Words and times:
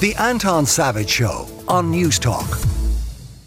The 0.00 0.14
Anton 0.18 0.66
Savage 0.66 1.08
Show 1.08 1.48
on 1.68 1.92
Newstalk. 1.92 2.74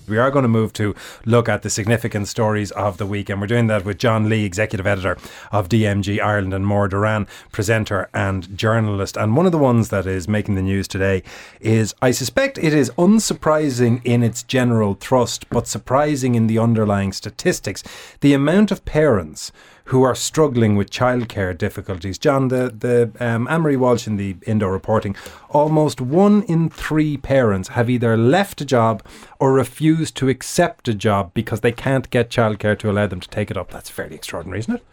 We 0.07 0.17
are 0.17 0.31
going 0.31 0.43
to 0.43 0.50
move 0.50 0.71
to 0.73 0.96
look 1.25 1.50
at 1.50 1.62
the 1.62 1.70
significant 1.70 2.29
stories 2.29 2.71
of 2.71 2.97
the 2.97 3.05
week, 3.05 3.29
and 3.29 3.42
we're 3.42 3.47
doing 3.47 3.67
that 3.67 3.83
with 3.83 3.97
John 3.97 4.29
Lee, 4.29 4.45
executive 4.45 4.87
editor 4.87 5.17
of 5.51 5.67
DMG 5.67 6.21
Ireland, 6.21 6.53
and 6.53 6.65
Maura 6.65 6.89
Derrane, 6.89 7.27
presenter 7.51 8.09
and 8.13 8.57
journalist. 8.57 9.18
And 9.18 9.36
one 9.36 9.45
of 9.45 9.52
the 9.52 9.57
ones 9.57 9.89
that 9.89 10.07
is 10.07 10.29
making 10.29 10.55
the 10.55 10.61
news 10.61 10.88
today 10.88 11.21
is 11.60 11.94
I 12.02 12.12
suspect 12.12 12.57
it 12.57 12.73
is 12.73 12.89
unsurprising 12.91 14.02
in 14.05 14.23
its 14.23 14.41
general 14.41 14.93
thrust, 14.93 15.50
but 15.50 15.68
surprising 15.68 16.34
in 16.34 16.48
the 16.48 16.57
underlying 16.57 17.11
statistics. 17.11 17.84
The 18.21 18.34
amount 18.34 18.71
of 18.71 18.86
parents 18.86 19.52
who 19.88 20.04
are 20.04 20.16
struggling 20.16 20.76
with 20.76 20.90
childcare 20.90 21.58
difficulties. 21.58 22.18
John, 22.18 22.50
the, 22.50 22.74
the 22.78 23.12
um, 23.26 23.48
Anne-Marie 23.48 23.78
Walsh 23.78 24.06
in 24.06 24.18
the 24.18 24.36
Indo 24.46 24.68
reporting, 24.68 25.16
almost 25.50 26.02
one 26.02 26.44
in 26.44 26.70
three 26.70 27.16
parents 27.16 27.70
have 27.70 27.90
either 27.90 28.18
left 28.18 28.59
a 28.59 28.66
job 28.66 29.02
or 29.40 29.54
refused 29.54 30.16
to 30.18 30.28
accept 30.28 30.88
a 30.90 30.94
job 30.94 31.31
because 31.34 31.62
they 31.62 31.72
can't 31.72 32.09
get 32.09 32.30
childcare 32.30 32.78
to 32.80 32.92
allow 32.92 33.08
them 33.08 33.22
to 33.22 33.30
take 33.30 33.50
it 33.50 33.55
up. 33.55 33.72
That's 33.72 33.90
fairly 33.90 34.16
extraordinary, 34.16 34.59
isn't 34.59 34.76
it? 34.76 34.84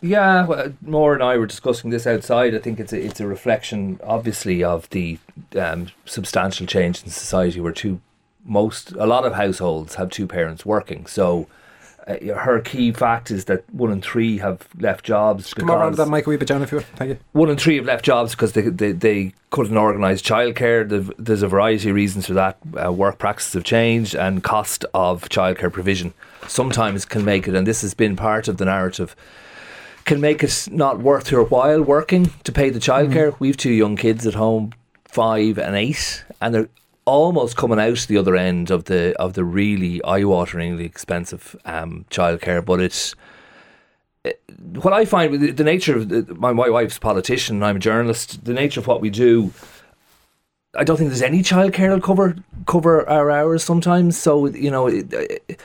Yeah, 0.00 0.46
well, 0.46 0.72
Maura 0.80 1.16
and 1.16 1.22
I 1.22 1.36
were 1.36 1.44
discussing 1.46 1.90
this 1.90 2.06
outside. 2.06 2.54
I 2.54 2.58
think 2.58 2.80
it's 2.80 2.94
a, 2.94 2.98
it's 2.98 3.20
a 3.20 3.26
reflection, 3.26 4.00
obviously, 4.02 4.64
of 4.64 4.88
the 4.90 5.18
um, 5.54 5.88
substantial 6.06 6.66
change 6.66 7.02
in 7.02 7.10
society 7.10 7.60
where 7.60 7.72
two 7.72 8.00
most 8.42 8.92
a 8.92 9.04
lot 9.04 9.26
of 9.26 9.34
households 9.34 9.96
have 9.96 10.08
two 10.08 10.26
parents 10.26 10.64
working. 10.64 11.04
So 11.04 11.46
uh, 12.06 12.34
her 12.34 12.60
key 12.60 12.92
fact 12.92 13.30
is 13.30 13.46
that 13.46 13.62
one 13.72 13.90
in 13.90 14.00
three 14.00 14.38
have 14.38 14.66
left 14.78 15.04
jobs. 15.04 15.54
Come 15.54 15.70
on 15.70 15.78
around 15.78 15.96
that 15.96 16.08
mic 16.08 16.26
a 16.26 16.30
wee 16.30 16.36
bit, 16.36 16.48
John, 16.48 16.62
if 16.62 16.72
you 16.72 16.78
would. 16.78 16.86
Thank 16.96 17.08
you. 17.10 17.18
One 17.32 17.50
in 17.50 17.56
three 17.56 17.76
have 17.76 17.84
left 17.84 18.04
jobs 18.04 18.32
because 18.32 18.52
they, 18.52 18.62
they, 18.62 18.92
they 18.92 19.34
couldn't 19.50 19.76
organise 19.76 20.22
childcare. 20.22 21.14
There's 21.18 21.42
a 21.42 21.48
variety 21.48 21.90
of 21.90 21.94
reasons 21.94 22.26
for 22.26 22.34
that. 22.34 22.58
Uh, 22.82 22.92
work 22.92 23.18
practices 23.18 23.52
have 23.54 23.64
changed 23.64 24.14
and 24.14 24.42
cost 24.42 24.84
of 24.94 25.28
childcare 25.28 25.72
provision 25.72 26.14
sometimes 26.46 27.04
can 27.04 27.24
make 27.24 27.46
it, 27.46 27.54
and 27.54 27.66
this 27.66 27.82
has 27.82 27.94
been 27.94 28.16
part 28.16 28.48
of 28.48 28.56
the 28.56 28.64
narrative 28.64 29.14
can 30.04 30.20
make 30.20 30.42
it 30.42 30.66
not 30.72 30.98
worth 30.98 31.30
your 31.30 31.44
while 31.44 31.82
working 31.82 32.30
to 32.42 32.50
pay 32.50 32.70
the 32.70 32.80
childcare. 32.80 33.32
Mm. 33.32 33.36
We've 33.38 33.56
two 33.56 33.70
young 33.70 33.96
kids 33.96 34.26
at 34.26 34.34
home, 34.34 34.72
five 35.04 35.58
and 35.58 35.76
eight, 35.76 36.24
and 36.40 36.54
they're 36.54 36.68
almost 37.10 37.56
coming 37.56 37.80
out 37.80 38.06
the 38.08 38.16
other 38.16 38.36
end 38.36 38.70
of 38.70 38.84
the 38.84 39.14
of 39.18 39.34
the 39.34 39.44
really 39.44 40.02
eye-wateringly 40.04 40.84
expensive 40.84 41.56
um, 41.64 42.04
childcare. 42.10 42.64
But 42.64 42.80
it's 42.80 43.14
it, 44.24 44.40
what 44.74 44.92
I 44.92 45.04
find 45.04 45.30
with 45.30 45.56
the, 45.56 45.64
nature 45.64 45.96
of 45.96 46.08
the, 46.08 46.34
my 46.34 46.52
my 46.52 46.68
wife's 46.68 46.98
politician. 46.98 47.62
I'm 47.62 47.76
a 47.76 47.80
journalist. 47.80 48.44
The 48.44 48.54
nature 48.54 48.80
of 48.80 48.86
what 48.86 49.00
we 49.00 49.10
do. 49.10 49.52
I 50.76 50.84
don't 50.84 50.96
think 50.96 51.10
there's 51.10 51.22
any 51.22 51.42
childcare 51.42 51.88
that'll 51.88 52.00
cover 52.00 52.36
cover 52.66 53.08
our 53.08 53.30
hours 53.30 53.64
sometimes. 53.64 54.16
So 54.16 54.46
you 54.46 54.70
know, 54.70 54.86
it, 54.86 55.60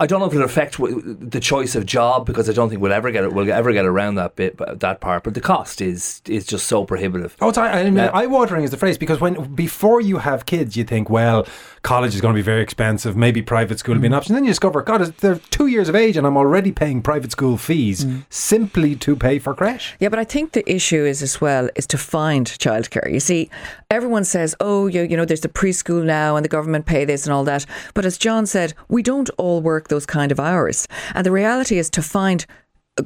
I 0.00 0.06
don't 0.06 0.20
know 0.20 0.26
if 0.26 0.32
it'll 0.32 0.46
affect 0.46 0.78
the 0.78 1.40
choice 1.40 1.74
of 1.74 1.84
job 1.84 2.24
because 2.24 2.48
I 2.48 2.54
don't 2.54 2.70
think 2.70 2.80
we'll 2.80 2.92
ever 2.92 3.10
get 3.10 3.22
it. 3.22 3.34
We'll 3.34 3.52
ever 3.52 3.70
get 3.72 3.84
around 3.84 4.14
that 4.14 4.34
bit, 4.34 4.58
that 4.80 5.00
part. 5.00 5.24
But 5.24 5.34
the 5.34 5.42
cost 5.42 5.82
is 5.82 6.22
is 6.26 6.46
just 6.46 6.66
so 6.66 6.86
prohibitive. 6.86 7.36
Oh, 7.42 7.50
it's 7.50 7.58
eye, 7.58 7.70
I 7.70 7.84
mean, 7.84 7.98
uh, 7.98 8.10
eye 8.14 8.26
watering 8.26 8.64
is 8.64 8.70
the 8.70 8.78
phrase 8.78 8.96
because 8.96 9.20
when 9.20 9.54
before 9.54 10.00
you 10.00 10.16
have 10.16 10.46
kids, 10.46 10.74
you 10.74 10.84
think, 10.84 11.10
well, 11.10 11.46
college 11.82 12.14
is 12.14 12.22
going 12.22 12.34
to 12.34 12.38
be 12.38 12.42
very 12.42 12.62
expensive. 12.62 13.14
Maybe 13.14 13.42
private 13.42 13.78
school 13.78 13.94
will 13.94 14.00
be 14.00 14.06
an 14.06 14.14
mm. 14.14 14.16
option. 14.16 14.34
Then 14.34 14.44
you 14.44 14.50
discover, 14.50 14.80
God, 14.80 15.02
they're 15.18 15.36
two 15.50 15.66
years 15.66 15.90
of 15.90 15.94
age, 15.94 16.16
and 16.16 16.26
I'm 16.26 16.38
already 16.38 16.72
paying 16.72 17.02
private 17.02 17.32
school 17.32 17.58
fees 17.58 18.06
mm. 18.06 18.24
simply 18.30 18.96
to 18.96 19.14
pay 19.14 19.38
for 19.38 19.54
crash. 19.54 19.96
Yeah, 20.00 20.08
but 20.08 20.18
I 20.18 20.24
think 20.24 20.52
the 20.52 20.70
issue 20.70 21.04
is 21.04 21.22
as 21.22 21.42
well 21.42 21.68
is 21.76 21.86
to 21.88 21.98
find 21.98 22.46
childcare. 22.46 23.12
You 23.12 23.20
see, 23.20 23.50
everyone 23.90 24.24
says, 24.24 24.54
oh, 24.60 24.86
you, 24.86 25.02
you 25.02 25.16
know, 25.16 25.26
there's 25.26 25.42
the 25.42 25.48
preschool 25.48 26.04
now, 26.04 26.36
and 26.36 26.44
the 26.44 26.48
government 26.48 26.86
pay 26.86 27.04
this 27.04 27.26
and 27.26 27.34
all 27.34 27.44
that. 27.44 27.66
But 27.92 28.06
as 28.06 28.16
John 28.16 28.46
said, 28.46 28.72
we 28.88 29.02
don't 29.02 29.28
all 29.36 29.60
work 29.60 29.89
those 29.90 30.06
kind 30.06 30.32
of 30.32 30.40
hours. 30.40 30.88
And 31.14 31.26
the 31.26 31.30
reality 31.30 31.78
is 31.78 31.90
to 31.90 32.02
find 32.02 32.46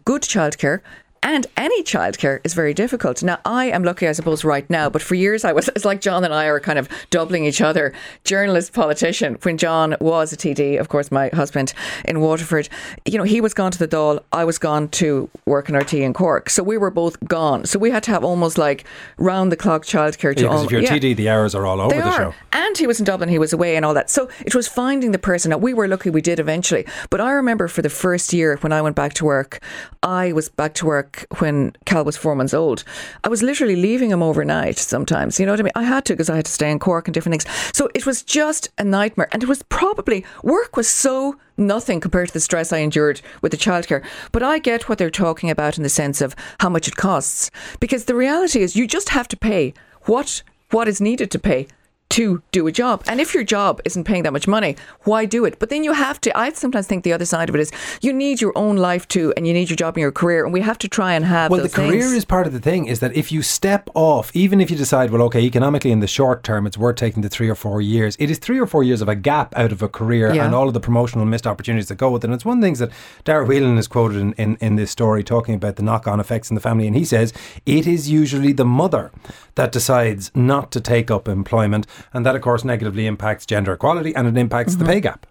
good 0.04 0.22
childcare 0.22 0.80
and 1.24 1.46
any 1.56 1.82
childcare 1.82 2.40
is 2.44 2.52
very 2.52 2.74
difficult. 2.74 3.22
Now, 3.22 3.38
I 3.46 3.64
am 3.70 3.82
lucky, 3.82 4.06
I 4.06 4.12
suppose, 4.12 4.44
right 4.44 4.68
now, 4.68 4.90
but 4.90 5.00
for 5.00 5.14
years 5.14 5.42
I 5.42 5.54
was, 5.54 5.68
it's 5.68 5.86
like 5.86 6.02
John 6.02 6.22
and 6.22 6.34
I 6.34 6.44
are 6.44 6.60
kind 6.60 6.78
of 6.78 6.86
doubling 7.08 7.46
each 7.46 7.62
other. 7.62 7.94
Journalist, 8.24 8.74
politician. 8.74 9.38
When 9.42 9.56
John 9.56 9.96
was 10.00 10.34
a 10.34 10.36
TD, 10.36 10.78
of 10.78 10.90
course, 10.90 11.10
my 11.10 11.30
husband 11.32 11.72
in 12.04 12.20
Waterford, 12.20 12.68
you 13.06 13.16
know, 13.16 13.24
he 13.24 13.40
was 13.40 13.54
gone 13.54 13.72
to 13.72 13.78
the 13.78 13.88
Dáil, 13.88 14.22
I 14.32 14.44
was 14.44 14.58
gone 14.58 14.88
to 14.90 15.30
work 15.46 15.70
in 15.70 15.76
RT 15.76 15.94
in 15.94 16.12
Cork. 16.12 16.50
So 16.50 16.62
we 16.62 16.76
were 16.76 16.90
both 16.90 17.18
gone. 17.24 17.64
So 17.64 17.78
we 17.78 17.90
had 17.90 18.02
to 18.02 18.10
have 18.10 18.22
almost 18.22 18.58
like 18.58 18.84
round 19.16 19.50
the 19.50 19.56
clock 19.56 19.84
childcare. 19.84 20.36
Yeah, 20.36 20.42
because 20.42 20.64
if 20.64 20.70
you're 20.70 20.82
yeah. 20.82 20.90
TD, 20.90 21.16
the 21.16 21.30
hours 21.30 21.54
are 21.54 21.64
all 21.64 21.80
over 21.80 21.94
they 21.94 22.02
the 22.02 22.06
are. 22.06 22.32
show. 22.32 22.34
And 22.52 22.76
he 22.76 22.86
was 22.86 22.98
in 22.98 23.06
Dublin, 23.06 23.30
he 23.30 23.38
was 23.38 23.54
away 23.54 23.76
and 23.76 23.84
all 23.86 23.94
that. 23.94 24.10
So 24.10 24.28
it 24.44 24.54
was 24.54 24.68
finding 24.68 25.12
the 25.12 25.18
person. 25.18 25.52
Now, 25.52 25.58
we 25.58 25.72
were 25.72 25.88
lucky 25.88 26.10
we 26.10 26.20
did 26.20 26.38
eventually. 26.38 26.84
But 27.08 27.22
I 27.22 27.32
remember 27.32 27.66
for 27.66 27.80
the 27.80 27.88
first 27.88 28.34
year 28.34 28.58
when 28.58 28.72
I 28.72 28.82
went 28.82 28.94
back 28.94 29.14
to 29.14 29.24
work, 29.24 29.62
I 30.02 30.34
was 30.34 30.50
back 30.50 30.74
to 30.74 30.86
work 30.86 31.13
when 31.38 31.74
Cal 31.84 32.04
was 32.04 32.16
four 32.16 32.34
months 32.34 32.54
old. 32.54 32.84
I 33.22 33.28
was 33.28 33.42
literally 33.42 33.76
leaving 33.76 34.10
him 34.10 34.22
overnight 34.22 34.78
sometimes. 34.78 35.38
You 35.38 35.46
know 35.46 35.52
what 35.52 35.60
I 35.60 35.64
mean? 35.64 35.72
I 35.74 35.84
had 35.84 36.04
to 36.06 36.12
because 36.12 36.30
I 36.30 36.36
had 36.36 36.44
to 36.46 36.52
stay 36.52 36.70
in 36.70 36.78
Cork 36.78 37.08
and 37.08 37.14
different 37.14 37.42
things. 37.42 37.72
So 37.76 37.88
it 37.94 38.06
was 38.06 38.22
just 38.22 38.70
a 38.78 38.84
nightmare. 38.84 39.28
And 39.32 39.42
it 39.42 39.48
was 39.48 39.62
probably, 39.64 40.24
work 40.42 40.76
was 40.76 40.88
so 40.88 41.36
nothing 41.56 42.00
compared 42.00 42.28
to 42.28 42.34
the 42.34 42.40
stress 42.40 42.72
I 42.72 42.78
endured 42.78 43.20
with 43.42 43.52
the 43.52 43.58
childcare. 43.58 44.04
But 44.32 44.42
I 44.42 44.58
get 44.58 44.88
what 44.88 44.98
they're 44.98 45.10
talking 45.10 45.50
about 45.50 45.76
in 45.76 45.82
the 45.82 45.88
sense 45.88 46.20
of 46.20 46.34
how 46.60 46.68
much 46.68 46.88
it 46.88 46.96
costs. 46.96 47.50
Because 47.80 48.04
the 48.04 48.14
reality 48.14 48.62
is 48.62 48.76
you 48.76 48.86
just 48.86 49.10
have 49.10 49.28
to 49.28 49.36
pay 49.36 49.74
what 50.02 50.42
what 50.70 50.88
is 50.88 51.00
needed 51.00 51.30
to 51.30 51.38
pay 51.38 51.68
to 52.10 52.42
do 52.52 52.66
a 52.68 52.72
job. 52.72 53.02
And 53.08 53.20
if 53.20 53.34
your 53.34 53.42
job 53.42 53.80
isn't 53.84 54.04
paying 54.04 54.22
that 54.22 54.32
much 54.32 54.46
money, 54.46 54.76
why 55.02 55.24
do 55.24 55.44
it? 55.44 55.58
But 55.58 55.70
then 55.70 55.82
you 55.82 55.92
have 55.92 56.20
to, 56.20 56.38
I 56.38 56.52
sometimes 56.52 56.86
think 56.86 57.02
the 57.02 57.12
other 57.12 57.24
side 57.24 57.48
of 57.48 57.54
it 57.56 57.60
is 57.60 57.72
you 58.02 58.12
need 58.12 58.40
your 58.40 58.56
own 58.56 58.76
life 58.76 59.08
too, 59.08 59.34
and 59.36 59.46
you 59.48 59.52
need 59.52 59.68
your 59.68 59.76
job 59.76 59.96
and 59.96 60.02
your 60.02 60.12
career. 60.12 60.44
And 60.44 60.52
we 60.52 60.60
have 60.60 60.78
to 60.78 60.88
try 60.88 61.14
and 61.14 61.24
have 61.24 61.50
Well, 61.50 61.62
the 61.62 61.68
career 61.68 62.02
things. 62.02 62.12
is 62.12 62.24
part 62.24 62.46
of 62.46 62.52
the 62.52 62.60
thing, 62.60 62.86
is 62.86 63.00
that 63.00 63.16
if 63.16 63.32
you 63.32 63.42
step 63.42 63.90
off, 63.94 64.30
even 64.34 64.60
if 64.60 64.70
you 64.70 64.76
decide, 64.76 65.10
well, 65.10 65.22
okay, 65.22 65.40
economically 65.40 65.90
in 65.90 66.00
the 66.00 66.06
short 66.06 66.44
term, 66.44 66.66
it's 66.66 66.78
worth 66.78 66.96
taking 66.96 67.22
the 67.22 67.28
three 67.28 67.48
or 67.48 67.56
four 67.56 67.82
years, 67.82 68.16
it 68.20 68.30
is 68.30 68.38
three 68.38 68.60
or 68.60 68.66
four 68.66 68.84
years 68.84 69.00
of 69.00 69.08
a 69.08 69.16
gap 69.16 69.52
out 69.56 69.72
of 69.72 69.82
a 69.82 69.88
career 69.88 70.32
yeah. 70.32 70.44
and 70.44 70.54
all 70.54 70.68
of 70.68 70.74
the 70.74 70.80
promotional 70.80 71.24
missed 71.24 71.46
opportunities 71.46 71.88
that 71.88 71.96
go 71.96 72.10
with 72.10 72.22
it. 72.22 72.28
And 72.28 72.34
it's 72.34 72.44
one 72.44 72.58
of 72.58 72.60
the 72.60 72.66
things 72.66 72.78
that 72.78 72.90
Dara 73.24 73.44
Whelan 73.44 73.76
is 73.76 73.88
quoted 73.88 74.18
in, 74.18 74.32
in, 74.34 74.56
in 74.60 74.76
this 74.76 74.90
story 74.92 75.24
talking 75.24 75.56
about 75.56 75.76
the 75.76 75.82
knock 75.82 76.06
on 76.06 76.20
effects 76.20 76.48
in 76.48 76.54
the 76.54 76.60
family. 76.60 76.86
And 76.86 76.94
he 76.94 77.04
says 77.04 77.32
it 77.66 77.88
is 77.88 78.08
usually 78.08 78.52
the 78.52 78.64
mother 78.64 79.10
that 79.56 79.72
decides 79.72 80.30
not 80.34 80.70
to 80.72 80.80
take 80.80 81.10
up 81.10 81.26
employment. 81.26 81.86
And 82.12 82.24
that, 82.26 82.36
of 82.36 82.42
course, 82.42 82.64
negatively 82.64 83.06
impacts 83.06 83.46
gender 83.46 83.72
equality 83.72 84.14
and 84.14 84.28
it 84.28 84.36
impacts 84.36 84.74
mm-hmm. 84.74 84.84
the 84.84 84.92
pay 84.92 85.00
gap. 85.00 85.26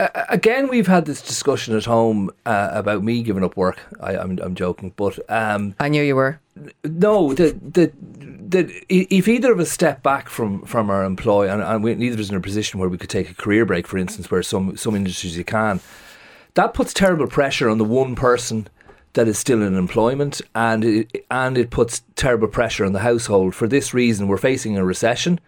Uh, 0.00 0.08
again, 0.28 0.68
we've 0.68 0.86
had 0.86 1.04
this 1.04 1.22
discussion 1.22 1.76
at 1.76 1.84
home 1.84 2.30
uh, 2.46 2.70
about 2.72 3.04
me 3.04 3.22
giving 3.22 3.44
up 3.44 3.56
work. 3.56 3.78
I, 4.00 4.14
am 4.14 4.32
I'm, 4.32 4.38
I'm 4.38 4.54
joking, 4.54 4.92
but 4.96 5.18
um, 5.28 5.74
I 5.78 5.88
knew 5.88 6.02
you 6.02 6.16
were. 6.16 6.40
No, 6.84 7.32
the, 7.34 7.52
the, 7.52 7.92
the, 7.98 8.84
if 8.88 9.28
either 9.28 9.52
of 9.52 9.60
us 9.60 9.70
step 9.70 10.02
back 10.02 10.28
from, 10.28 10.62
from 10.62 10.90
our 10.90 11.04
employ, 11.04 11.48
and, 11.48 11.62
and 11.62 11.84
we, 11.84 11.94
neither 11.94 12.14
of 12.14 12.20
us 12.20 12.30
in 12.30 12.36
a 12.36 12.40
position 12.40 12.80
where 12.80 12.88
we 12.88 12.98
could 12.98 13.10
take 13.10 13.30
a 13.30 13.34
career 13.34 13.64
break, 13.64 13.86
for 13.86 13.96
instance, 13.96 14.30
where 14.30 14.42
some 14.42 14.76
some 14.76 14.94
industries 14.94 15.36
you 15.36 15.44
can, 15.44 15.80
that 16.54 16.74
puts 16.74 16.92
terrible 16.92 17.26
pressure 17.26 17.70
on 17.70 17.78
the 17.78 17.84
one 17.84 18.14
person 18.14 18.68
that 19.14 19.28
is 19.28 19.38
still 19.38 19.62
in 19.62 19.76
employment, 19.76 20.40
and 20.54 20.84
it, 20.84 21.24
and 21.30 21.56
it 21.56 21.70
puts 21.70 22.02
terrible 22.16 22.48
pressure 22.48 22.84
on 22.84 22.92
the 22.92 23.00
household. 23.00 23.54
For 23.54 23.68
this 23.68 23.94
reason, 23.94 24.28
we're 24.28 24.36
facing 24.36 24.76
a 24.76 24.84
recession, 24.84 25.38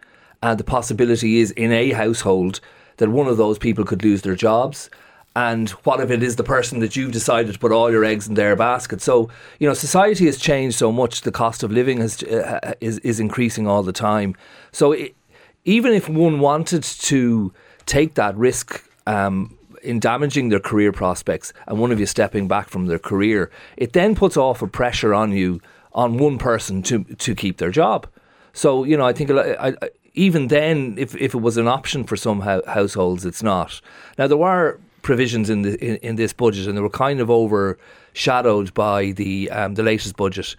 and 0.45 0.61
the 0.61 0.65
possibility 0.65 1.41
is 1.41 1.53
in 1.53 1.73
a 1.73 1.93
household 1.93 2.61
that 2.99 3.09
one 3.09 3.27
of 3.27 3.39
those 3.39 3.59
people 3.59 3.83
could 3.83 4.05
lose 4.05 4.21
their 4.21 4.35
jobs. 4.35 4.91
And 5.35 5.71
what 5.85 6.01
if 6.01 6.11
it 6.11 6.23
is 6.23 6.37
the 6.37 6.45
person 6.45 6.81
that 6.81 6.95
you've 6.95 7.13
decided 7.13 7.55
to 7.55 7.59
put 7.59 7.73
all 7.73 7.91
your 7.91 8.05
eggs 8.05 8.29
in 8.29 8.35
their 8.35 8.55
basket? 8.55 9.01
So 9.01 9.31
you 9.59 9.67
know, 9.67 9.73
society 9.73 10.27
has 10.27 10.37
changed 10.39 10.77
so 10.77 10.93
much. 10.93 11.23
The 11.23 11.33
cost 11.33 11.63
of 11.63 11.73
living 11.73 11.99
has 12.01 12.23
uh, 12.23 12.75
is 12.83 12.99
is 12.99 13.19
increasing 13.21 13.67
all 13.67 13.83
the 13.83 13.93
time. 13.93 14.37
So 14.71 14.93
it, 14.93 15.17
even 15.65 15.95
if 15.95 16.11
one 16.11 16.41
wanted 16.41 16.83
to 16.83 17.53
take 17.87 18.15
that 18.15 18.37
risk 18.37 18.85
um, 19.07 19.57
in 19.83 19.99
damaging 19.99 20.51
their 20.51 20.61
career 20.61 20.93
prospects 20.93 21.55
and 21.67 21.81
one 21.81 21.91
of 21.91 21.99
you 21.99 22.07
stepping 22.07 22.49
back 22.49 22.69
from 22.69 22.87
their 22.87 22.99
career, 22.99 23.51
it 23.79 23.95
then 23.95 24.15
puts 24.15 24.37
off 24.37 24.61
a 24.61 24.67
pressure 24.67 25.15
on 25.15 25.33
you 25.33 25.61
on 25.95 26.19
one 26.19 26.37
person 26.39 26.83
to 26.83 27.03
to 27.27 27.35
keep 27.35 27.57
their 27.57 27.71
job. 27.71 28.07
So 28.53 28.85
you 28.85 28.97
know, 28.97 29.07
I 29.07 29.15
think 29.15 29.31
I, 29.31 29.69
I, 29.69 29.89
even 30.15 30.49
then, 30.49 30.95
if 30.97 31.15
if 31.17 31.35
it 31.35 31.41
was 31.41 31.57
an 31.57 31.69
option 31.69 32.05
for 32.05 32.17
some 32.17 32.41
ho- 32.41 32.63
households, 32.67 33.25
it's 33.25 33.43
not. 33.43 33.81
Now 34.19 34.27
there 34.27 34.37
were 34.37 34.81
provisions 35.03 35.51
in 35.51 35.63
the 35.63 35.85
in, 35.85 35.97
in, 35.97 36.17
this 36.17 36.33
budget, 36.33 36.67
and 36.67 36.77
they 36.77 36.83
were 36.83 36.89
kind 36.89 37.21
of 37.21 37.31
overshadowed 37.31 38.73
by 38.75 39.11
the 39.11 39.51
um, 39.51 39.75
the 39.75 39.83
latest 39.83 40.17
budget, 40.17 40.57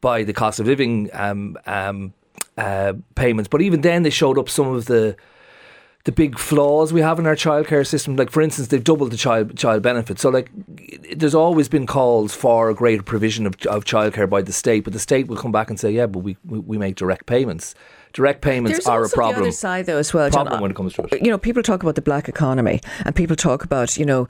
by 0.00 0.24
the 0.24 0.32
cost 0.32 0.58
of 0.58 0.66
living 0.66 1.10
um, 1.12 1.56
um, 1.66 2.14
uh, 2.56 2.94
payments. 3.14 3.48
But 3.48 3.62
even 3.62 3.82
then, 3.82 4.02
they 4.02 4.10
showed 4.10 4.38
up 4.38 4.48
some 4.48 4.68
of 4.68 4.86
the 4.86 5.16
the 6.04 6.12
big 6.12 6.38
flaws 6.38 6.92
we 6.92 7.00
have 7.00 7.18
in 7.18 7.26
our 7.26 7.34
childcare 7.34 7.86
system. 7.86 8.14
Like, 8.14 8.30
for 8.30 8.42
instance, 8.42 8.68
they've 8.68 8.84
doubled 8.84 9.10
the 9.10 9.16
child 9.16 9.56
child 9.56 9.82
benefit. 9.82 10.18
So, 10.18 10.28
like, 10.30 10.50
there's 11.14 11.34
always 11.34 11.68
been 11.68 11.86
calls 11.86 12.34
for 12.34 12.70
a 12.70 12.74
greater 12.74 13.02
provision 13.02 13.46
of, 13.46 13.54
of 13.66 13.84
childcare 13.84 14.28
by 14.28 14.42
the 14.42 14.52
state, 14.52 14.84
but 14.84 14.92
the 14.92 14.98
state 14.98 15.26
will 15.26 15.36
come 15.36 15.52
back 15.52 15.70
and 15.70 15.80
say, 15.80 15.90
yeah, 15.90 16.06
but 16.06 16.20
we, 16.20 16.36
we, 16.44 16.58
we 16.58 16.78
make 16.78 16.96
direct 16.96 17.26
payments. 17.26 17.74
Direct 18.14 18.40
payments 18.42 18.78
There's 18.78 18.86
are 18.86 19.04
a 19.04 19.08
problem. 19.08 19.40
the 19.40 19.48
other 19.48 19.52
side, 19.52 19.86
though, 19.86 19.98
as 19.98 20.14
well, 20.14 20.30
John. 20.30 20.46
problem 20.46 20.62
when 20.62 20.70
it 20.70 20.76
comes 20.76 20.94
to 20.94 21.02
it. 21.02 21.20
You 21.20 21.30
know, 21.30 21.38
people 21.38 21.62
talk 21.62 21.82
about 21.82 21.96
the 21.96 22.02
black 22.02 22.28
economy, 22.28 22.80
and 23.04 23.14
people 23.14 23.34
talk 23.34 23.64
about, 23.64 23.98
you 23.98 24.06
know, 24.06 24.28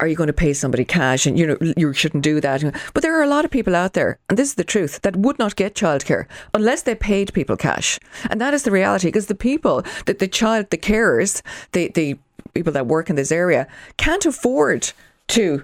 are 0.00 0.06
you 0.06 0.16
going 0.16 0.26
to 0.26 0.32
pay 0.32 0.54
somebody 0.54 0.84
cash? 0.84 1.26
And 1.26 1.38
you 1.38 1.46
know, 1.46 1.58
you 1.76 1.92
shouldn't 1.92 2.24
do 2.24 2.40
that. 2.40 2.62
But 2.94 3.02
there 3.02 3.18
are 3.18 3.22
a 3.22 3.28
lot 3.28 3.44
of 3.44 3.50
people 3.50 3.76
out 3.76 3.92
there, 3.92 4.18
and 4.28 4.38
this 4.38 4.48
is 4.48 4.54
the 4.54 4.64
truth, 4.64 5.02
that 5.02 5.16
would 5.16 5.38
not 5.38 5.54
get 5.54 5.74
childcare 5.74 6.26
unless 6.54 6.82
they 6.82 6.94
paid 6.94 7.32
people 7.34 7.56
cash. 7.56 7.98
And 8.30 8.40
that 8.40 8.54
is 8.54 8.62
the 8.62 8.70
reality, 8.70 9.08
because 9.08 9.26
the 9.26 9.34
people 9.34 9.82
that 10.06 10.18
the 10.18 10.28
child, 10.28 10.70
the 10.70 10.78
carers, 10.78 11.42
the 11.72 11.88
the 11.88 12.18
people 12.54 12.72
that 12.72 12.86
work 12.86 13.10
in 13.10 13.16
this 13.16 13.30
area 13.30 13.68
can't 13.98 14.24
afford 14.24 14.92
to 15.28 15.62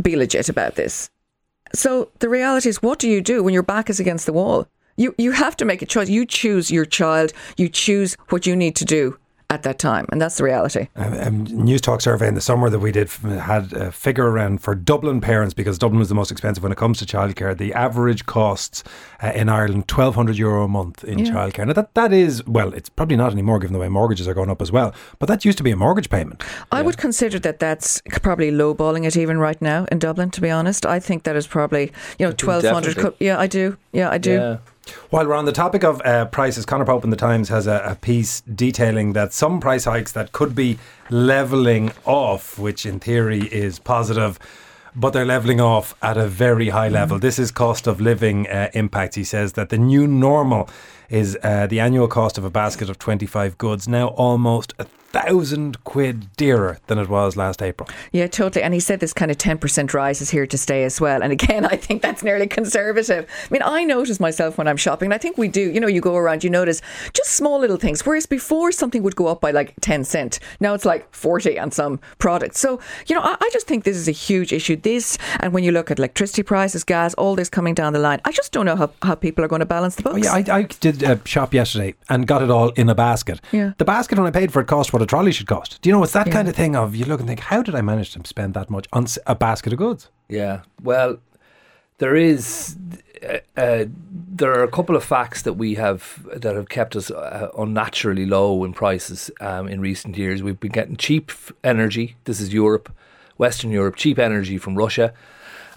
be 0.00 0.16
legit 0.16 0.48
about 0.48 0.76
this. 0.76 1.10
So 1.74 2.08
the 2.20 2.28
reality 2.28 2.68
is, 2.68 2.82
what 2.82 2.98
do 2.98 3.10
you 3.10 3.20
do 3.20 3.42
when 3.42 3.52
your 3.52 3.62
back 3.62 3.90
is 3.90 4.00
against 4.00 4.26
the 4.26 4.32
wall? 4.32 4.68
You 4.96 5.14
you 5.18 5.32
have 5.32 5.56
to 5.56 5.64
make 5.64 5.82
a 5.82 5.86
choice. 5.86 6.08
You 6.08 6.24
choose 6.26 6.70
your 6.70 6.84
child. 6.84 7.32
You 7.56 7.68
choose 7.68 8.16
what 8.28 8.46
you 8.46 8.54
need 8.56 8.76
to 8.76 8.84
do 8.84 9.18
at 9.50 9.62
that 9.62 9.78
time, 9.78 10.06
and 10.10 10.20
that's 10.20 10.38
the 10.38 10.42
reality. 10.44 10.88
A 10.96 11.26
um, 11.28 11.46
Newstalk 11.46 12.00
survey 12.00 12.26
in 12.26 12.34
the 12.34 12.40
summer 12.40 12.70
that 12.70 12.78
we 12.78 12.90
did 12.90 13.08
had 13.10 13.72
a 13.74 13.92
figure 13.92 14.28
around 14.28 14.62
for 14.62 14.74
Dublin 14.74 15.20
parents 15.20 15.52
because 15.54 15.78
Dublin 15.78 15.98
was 15.98 16.08
the 16.08 16.14
most 16.14 16.32
expensive 16.32 16.62
when 16.62 16.72
it 16.72 16.78
comes 16.78 16.98
to 17.00 17.04
childcare. 17.04 17.56
The 17.56 17.72
average 17.74 18.24
costs 18.26 18.82
uh, 19.22 19.32
in 19.34 19.48
Ireland 19.48 19.86
twelve 19.86 20.14
hundred 20.14 20.38
euro 20.38 20.64
a 20.64 20.68
month 20.68 21.04
in 21.04 21.18
Yeah. 21.18 21.26
childcare. 21.32 21.66
Now 21.66 21.74
that 21.74 21.94
that 21.94 22.12
is 22.12 22.44
well, 22.46 22.72
it's 22.72 22.88
probably 22.88 23.16
not 23.16 23.32
anymore 23.32 23.58
given 23.58 23.74
the 23.74 23.78
way 23.78 23.88
mortgages 23.88 24.26
are 24.26 24.34
going 24.34 24.50
up 24.50 24.62
as 24.62 24.72
well. 24.72 24.94
But 25.18 25.26
that 25.28 25.44
used 25.44 25.58
to 25.58 25.64
be 25.64 25.70
a 25.70 25.76
mortgage 25.76 26.08
payment. 26.08 26.42
I 26.72 26.82
would 26.82 26.96
consider 26.96 27.38
that 27.40 27.58
that's 27.58 28.00
probably 28.22 28.50
lowballing 28.50 29.04
it 29.06 29.16
even 29.16 29.38
right 29.38 29.60
now 29.60 29.86
in 29.92 29.98
Dublin. 29.98 30.30
To 30.30 30.40
be 30.40 30.50
honest, 30.50 30.86
I 30.86 30.98
think 31.00 31.24
that 31.24 31.36
is 31.36 31.46
probably 31.46 31.92
you 32.18 32.26
know 32.26 32.32
twelve 32.32 32.64
hundred. 32.64 32.94
definitely. 32.94 33.26
Yeah, 33.26 33.38
I 33.38 33.46
do. 33.46 33.76
Yeah, 33.92 34.08
I 34.10 34.18
do. 34.18 34.32
Yeah. 34.32 34.56
While 35.10 35.26
we're 35.26 35.34
on 35.34 35.44
the 35.44 35.52
topic 35.52 35.84
of 35.84 36.00
uh, 36.04 36.26
prices, 36.26 36.66
Conor 36.66 36.84
Pope 36.84 37.04
in 37.04 37.10
the 37.10 37.16
Times 37.16 37.48
has 37.48 37.66
a, 37.66 37.82
a 37.84 37.94
piece 37.94 38.40
detailing 38.42 39.12
that 39.12 39.32
some 39.32 39.60
price 39.60 39.84
hikes 39.84 40.12
that 40.12 40.32
could 40.32 40.54
be 40.54 40.78
levelling 41.10 41.92
off, 42.04 42.58
which 42.58 42.84
in 42.84 43.00
theory 43.00 43.42
is 43.52 43.78
positive, 43.78 44.38
but 44.96 45.12
they're 45.12 45.24
levelling 45.24 45.60
off 45.60 45.94
at 46.02 46.16
a 46.16 46.26
very 46.26 46.68
high 46.68 46.88
level. 46.88 47.18
This 47.18 47.38
is 47.38 47.50
cost 47.50 47.86
of 47.86 48.00
living 48.00 48.46
uh, 48.48 48.70
impact. 48.74 49.14
He 49.14 49.24
says 49.24 49.54
that 49.54 49.68
the 49.68 49.78
new 49.78 50.06
normal 50.06 50.68
is 51.08 51.36
uh, 51.42 51.66
the 51.66 51.80
annual 51.80 52.08
cost 52.08 52.38
of 52.38 52.44
a 52.44 52.50
basket 52.50 52.88
of 52.88 52.98
25 52.98 53.58
goods 53.58 53.86
now 53.88 54.08
almost 54.08 54.72
a 54.78 54.86
thousand 55.14 55.82
quid 55.84 56.26
dearer 56.36 56.80
than 56.88 56.98
it 56.98 57.08
was 57.08 57.36
last 57.36 57.62
April. 57.62 57.88
Yeah, 58.10 58.26
totally. 58.26 58.64
And 58.64 58.74
he 58.74 58.80
said 58.80 58.98
this 58.98 59.12
kind 59.12 59.30
of 59.30 59.38
10% 59.38 59.94
rise 59.94 60.20
is 60.20 60.30
here 60.30 60.44
to 60.44 60.58
stay 60.58 60.82
as 60.82 61.00
well. 61.00 61.22
And 61.22 61.32
again, 61.32 61.64
I 61.74 61.76
think 61.76 62.02
that's 62.02 62.24
nearly 62.24 62.48
conservative. 62.48 63.30
I 63.44 63.52
mean, 63.52 63.62
I 63.62 63.84
notice 63.84 64.18
myself 64.18 64.58
when 64.58 64.66
I'm 64.66 64.76
shopping, 64.76 65.06
and 65.06 65.14
I 65.14 65.18
think 65.18 65.38
we 65.38 65.46
do. 65.46 65.70
You 65.70 65.78
know, 65.80 65.86
you 65.86 66.00
go 66.00 66.16
around, 66.16 66.42
you 66.42 66.50
notice 66.50 66.82
just 67.12 67.30
small 67.30 67.60
little 67.60 67.76
things. 67.76 68.04
Whereas 68.04 68.26
before, 68.26 68.72
something 68.72 69.04
would 69.04 69.14
go 69.14 69.28
up 69.28 69.40
by 69.40 69.52
like 69.52 69.74
10 69.80 70.02
cent. 70.02 70.40
Now 70.58 70.74
it's 70.74 70.84
like 70.84 71.12
40 71.14 71.60
on 71.60 71.70
some 71.70 72.00
products. 72.18 72.58
So, 72.58 72.80
you 73.06 73.14
know, 73.14 73.22
I, 73.22 73.36
I 73.40 73.50
just 73.52 73.68
think 73.68 73.84
this 73.84 73.96
is 73.96 74.08
a 74.08 74.12
huge 74.12 74.52
issue. 74.52 74.74
This, 74.74 75.16
and 75.38 75.52
when 75.52 75.62
you 75.62 75.70
look 75.70 75.92
at 75.92 76.00
electricity 76.00 76.42
prices, 76.42 76.82
gas, 76.82 77.14
all 77.14 77.36
this 77.36 77.48
coming 77.48 77.74
down 77.74 77.92
the 77.92 78.00
line, 78.00 78.20
I 78.24 78.32
just 78.32 78.50
don't 78.50 78.66
know 78.66 78.76
how, 78.76 78.90
how 79.02 79.14
people 79.14 79.44
are 79.44 79.48
going 79.48 79.60
to 79.60 79.66
balance 79.66 79.94
the 79.94 80.02
books. 80.02 80.26
Oh, 80.26 80.36
yeah, 80.36 80.54
I, 80.54 80.58
I 80.58 80.62
did 80.62 81.04
a 81.04 81.20
shop 81.24 81.54
yesterday 81.54 81.94
and 82.08 82.26
got 82.26 82.42
it 82.42 82.50
all 82.50 82.70
in 82.70 82.88
a 82.88 82.96
basket. 82.96 83.40
Yeah. 83.52 83.74
The 83.78 83.84
basket 83.84 84.18
when 84.18 84.26
I 84.26 84.32
paid 84.32 84.52
for 84.52 84.60
it 84.60 84.66
cost 84.66 84.92
what 84.92 85.03
a 85.04 85.06
trolley 85.06 85.32
should 85.32 85.46
cost. 85.46 85.78
Do 85.80 85.88
you 85.88 85.94
know, 85.94 86.02
it's 86.02 86.12
that 86.12 86.26
Yeah. 86.26 86.32
kind 86.32 86.48
of 86.48 86.56
thing 86.56 86.74
of 86.76 86.94
you 86.96 87.04
look 87.04 87.20
and 87.20 87.28
think, 87.28 87.40
how 87.40 87.62
did 87.62 87.74
I 87.74 87.82
manage 87.82 88.12
to 88.14 88.20
spend 88.24 88.54
that 88.54 88.68
much 88.70 88.86
on 88.92 89.06
a 89.26 89.34
basket 89.34 89.72
of 89.72 89.78
goods? 89.78 90.08
Yeah. 90.28 90.60
Well, 90.82 91.18
there 91.98 92.16
is. 92.16 92.76
Uh, 93.22 93.38
uh, 93.56 93.84
there 94.36 94.52
are 94.52 94.64
a 94.64 94.68
couple 94.68 94.96
of 94.96 95.04
facts 95.04 95.42
that 95.42 95.54
we 95.54 95.76
have 95.76 96.26
that 96.42 96.54
have 96.56 96.68
kept 96.68 96.94
us 96.96 97.10
uh, 97.10 97.48
unnaturally 97.56 98.26
low 98.26 98.64
in 98.64 98.72
prices 98.74 99.30
um, 99.40 99.68
in 99.68 99.80
recent 99.80 100.18
years. 100.18 100.42
We've 100.42 100.58
been 100.60 100.72
getting 100.72 100.96
cheap 100.96 101.30
energy. 101.62 102.16
This 102.24 102.40
is 102.40 102.52
Europe, 102.52 102.92
Western 103.38 103.70
Europe, 103.70 103.96
cheap 103.96 104.18
energy 104.18 104.58
from 104.58 104.74
Russia, 104.76 105.14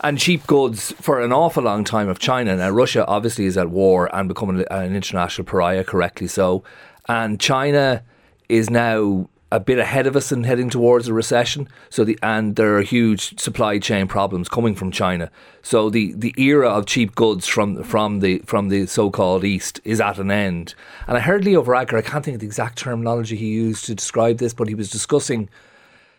and 0.01 0.17
cheap 0.19 0.45
goods 0.47 0.91
for 0.99 1.21
an 1.21 1.31
awful 1.31 1.63
long 1.63 1.83
time 1.85 2.09
of 2.09 2.19
China. 2.19 2.55
Now, 2.57 2.69
Russia 2.71 3.05
obviously 3.05 3.45
is 3.45 3.57
at 3.57 3.69
war 3.69 4.09
and 4.13 4.27
becoming 4.27 4.65
an 4.69 4.95
international 4.95 5.45
pariah, 5.45 5.83
correctly 5.85 6.27
so, 6.27 6.63
and 7.07 7.39
China 7.39 8.03
is 8.49 8.69
now 8.69 9.29
a 9.49 9.59
bit 9.61 9.79
ahead 9.79 10.07
of 10.07 10.15
us 10.15 10.31
and 10.31 10.45
heading 10.45 10.69
towards 10.69 11.07
a 11.07 11.13
recession. 11.13 11.69
So 11.89 12.03
the 12.03 12.19
and 12.21 12.57
there 12.57 12.77
are 12.77 12.81
huge 12.81 13.39
supply 13.39 13.79
chain 13.79 14.07
problems 14.07 14.49
coming 14.49 14.75
from 14.75 14.91
China. 14.91 15.31
So 15.61 15.89
the, 15.89 16.13
the 16.13 16.33
era 16.37 16.69
of 16.69 16.85
cheap 16.85 17.15
goods 17.15 17.47
from 17.47 17.81
from 17.83 18.19
the 18.19 18.39
from 18.39 18.69
the 18.69 18.87
so 18.87 19.09
called 19.09 19.45
East 19.45 19.79
is 19.85 20.01
at 20.01 20.19
an 20.19 20.31
end. 20.31 20.75
And 21.07 21.17
I 21.17 21.21
heard 21.21 21.45
Leo 21.45 21.63
Varadkar, 21.63 21.97
I 21.97 22.01
can't 22.01 22.25
think 22.25 22.35
of 22.35 22.41
the 22.41 22.47
exact 22.47 22.77
terminology 22.77 23.37
he 23.37 23.47
used 23.47 23.85
to 23.85 23.95
describe 23.95 24.37
this, 24.37 24.53
but 24.53 24.67
he 24.67 24.75
was 24.75 24.89
discussing 24.89 25.49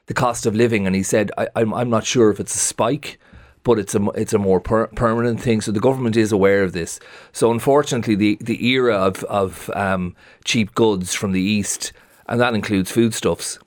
the 0.06 0.14
cost 0.14 0.46
of 0.46 0.54
living, 0.54 0.86
and 0.86 0.96
he 0.96 1.02
said, 1.02 1.30
I, 1.36 1.48
I'm 1.54 1.74
I'm 1.74 1.90
not 1.90 2.06
sure 2.06 2.30
if 2.30 2.40
it's 2.40 2.54
a 2.54 2.58
spike. 2.58 3.18
But 3.64 3.78
it's 3.78 3.94
a 3.94 4.02
it's 4.14 4.32
a 4.32 4.38
more 4.38 4.60
per- 4.60 4.86
permanent 4.86 5.42
thing. 5.42 5.60
So 5.60 5.72
the 5.72 5.80
government 5.80 6.16
is 6.16 6.32
aware 6.32 6.62
of 6.62 6.72
this. 6.72 6.98
So 7.32 7.50
unfortunately, 7.50 8.14
the, 8.14 8.38
the 8.40 8.64
era 8.66 8.94
of 8.94 9.22
of 9.24 9.68
um, 9.74 10.16
cheap 10.44 10.74
goods 10.74 11.12
from 11.12 11.32
the 11.32 11.42
east, 11.42 11.92
and 12.28 12.40
that 12.40 12.54
includes 12.54 12.90
foodstuffs, 12.90 13.58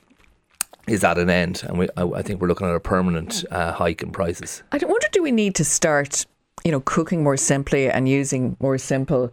is 0.88 1.04
at 1.04 1.18
an 1.18 1.30
end. 1.30 1.64
And 1.68 1.78
we 1.78 1.88
I, 1.98 2.04
I 2.04 2.22
think 2.22 2.42
we're 2.42 2.48
looking 2.48 2.68
at 2.68 2.76
a 2.76 2.80
permanent 2.80 3.46
uh, 3.52 3.72
hike 3.72 4.02
in 4.02 4.12
prices. 4.12 4.64
I 4.72 4.78
wonder, 4.78 5.08
do 5.12 5.22
we 5.22 5.32
need 5.32 5.56
to 5.56 5.64
start, 5.64 6.26
you 6.64 6.72
know, 6.72 6.82
cooking 6.82 7.24
more 7.24 7.38
simply 7.38 7.90
and 7.90 8.10
using 8.10 8.58
more 8.60 8.78
simple, 8.78 9.32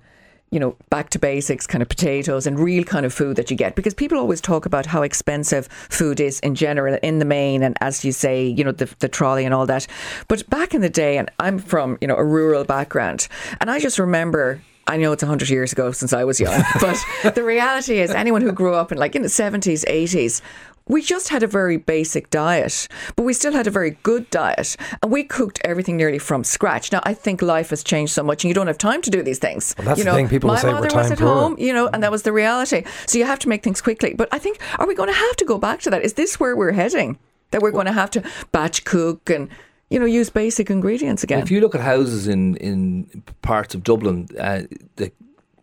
you 0.51 0.61
know, 0.61 0.77
back 0.91 1.11
to 1.11 1.19
basics 1.19 1.67
kind 1.67 1.83
of 1.83 1.89
potatoes 1.89 2.47
and 2.47 2.59
real 2.59 2.85
kind 2.85 3.05
of 3.07 3.13
food 3.13 3.37
that 3.37 3.51
you 3.51 3.57
get? 3.57 3.75
Because 3.75 3.95
people 3.95 4.19
always 4.19 4.41
talk 4.41 4.67
about 4.67 4.87
how 4.87 5.03
expensive 5.03 5.69
food 5.89 6.21
is 6.21 6.41
in 6.41 6.55
general, 6.55 6.99
in 7.03 7.19
the 7.19 7.25
main, 7.25 7.63
and 7.63 7.77
as 7.81 8.05
you 8.05 8.13
say, 8.13 8.47
you 8.47 8.65
know, 8.65 8.73
the, 8.73 8.95
the 8.99 9.09
trolley 9.09 9.45
and 9.45 9.55
all 9.55 9.67
that. 9.67 9.87
But 10.29 10.49
back 10.49 10.75
in 10.75 10.81
the 10.81 10.91
day, 10.91 11.19
and 11.19 11.31
I'm 11.39 11.59
from, 11.59 11.99
you 12.01 12.09
know, 12.09 12.17
a 12.17 12.25
rural 12.25 12.65
background, 12.65 13.29
and 13.61 13.71
I 13.71 13.81
just 13.81 13.99
remember. 13.99 14.61
I 14.89 14.97
know 14.97 15.13
it's 15.13 15.23
100 15.23 15.51
years 15.51 15.73
ago 15.73 15.93
since 15.93 16.13
I 16.13 16.25
was 16.25 16.41
young, 16.41 16.63
but 16.81 17.35
the 17.35 17.45
reality 17.45 18.01
is, 18.01 18.11
anyone 18.11 18.43
who 18.43 18.53
grew 18.53 18.75
up 18.75 18.91
in 18.91 18.99
like 18.99 19.15
in 19.15 19.23
the 19.23 19.29
70s, 19.29 19.85
80s, 19.85 20.41
we 20.89 21.03
just 21.03 21.29
had 21.29 21.43
a 21.43 21.47
very 21.47 21.77
basic 21.77 22.31
diet, 22.31 22.89
but 23.15 23.25
we 23.25 23.35
still 23.35 23.53
had 23.53 23.67
a 23.67 23.71
very 23.71 23.99
good 24.03 24.29
diet. 24.31 24.77
And 25.03 25.13
we 25.13 25.23
cooked 25.23 25.61
everything 25.63 25.97
nearly 25.97 26.19
from 26.19 26.45
scratch. 26.45 26.91
Now, 26.91 27.01
I 27.05 27.13
think 27.13 27.43
life 27.43 27.71
has 27.71 27.85
changed 27.85 28.15
so 28.15 28.23
much 28.23 28.43
and 28.43 28.49
you 28.49 28.55
don't 28.55 28.67
have 28.67 28.79
time 28.79 29.03
to 29.03 29.11
do 29.11 29.23
these 29.23 29.39
things. 29.39 29.75
Well, 29.77 29.89
that's 29.89 29.99
you 29.99 30.05
the 30.05 30.13
thing, 30.13 30.29
people 30.29 30.49
my 30.49 30.57
say 30.57 30.69
we're 30.69 30.81
mother 30.81 30.97
was 30.97 31.11
at 31.11 31.19
home, 31.19 31.57
you 31.59 31.75
know, 31.75 31.89
and 31.89 32.03
that 32.03 32.11
was 32.11 32.23
the 32.23 32.33
reality. 32.33 32.85
So 33.07 33.19
you 33.19 33.27
have 33.27 33.39
to 33.41 33.49
make 33.49 33.63
things 33.63 33.83
quickly. 33.83 34.15
But 34.15 34.29
I 34.33 34.39
think, 34.39 34.59
are 34.79 34.87
we 34.87 34.95
going 34.95 35.11
to 35.11 35.15
have 35.15 35.37
to 35.37 35.45
go 35.45 35.59
back 35.59 35.81
to 35.81 35.91
that? 35.91 36.03
Is 36.03 36.15
this 36.15 36.41
where 36.41 36.57
we're 36.57 36.73
heading? 36.73 37.19
That 37.51 37.63
we're 37.63 37.71
going 37.71 37.87
to 37.87 37.93
have 37.93 38.11
to 38.11 38.23
batch 38.53 38.85
cook 38.85 39.31
and, 39.31 39.49
you 39.91 39.99
know, 39.99 40.07
use 40.07 40.31
basic 40.31 40.71
ingredients 40.71 41.23
again? 41.23 41.41
If 41.41 41.51
you 41.51 41.61
look 41.61 41.75
at 41.75 41.81
houses 41.81 42.29
in, 42.29 42.57
in 42.57 43.23
parts 43.43 43.75
of 43.75 43.83
Dublin, 43.83 44.29
uh, 44.39 44.63
the 44.97 45.13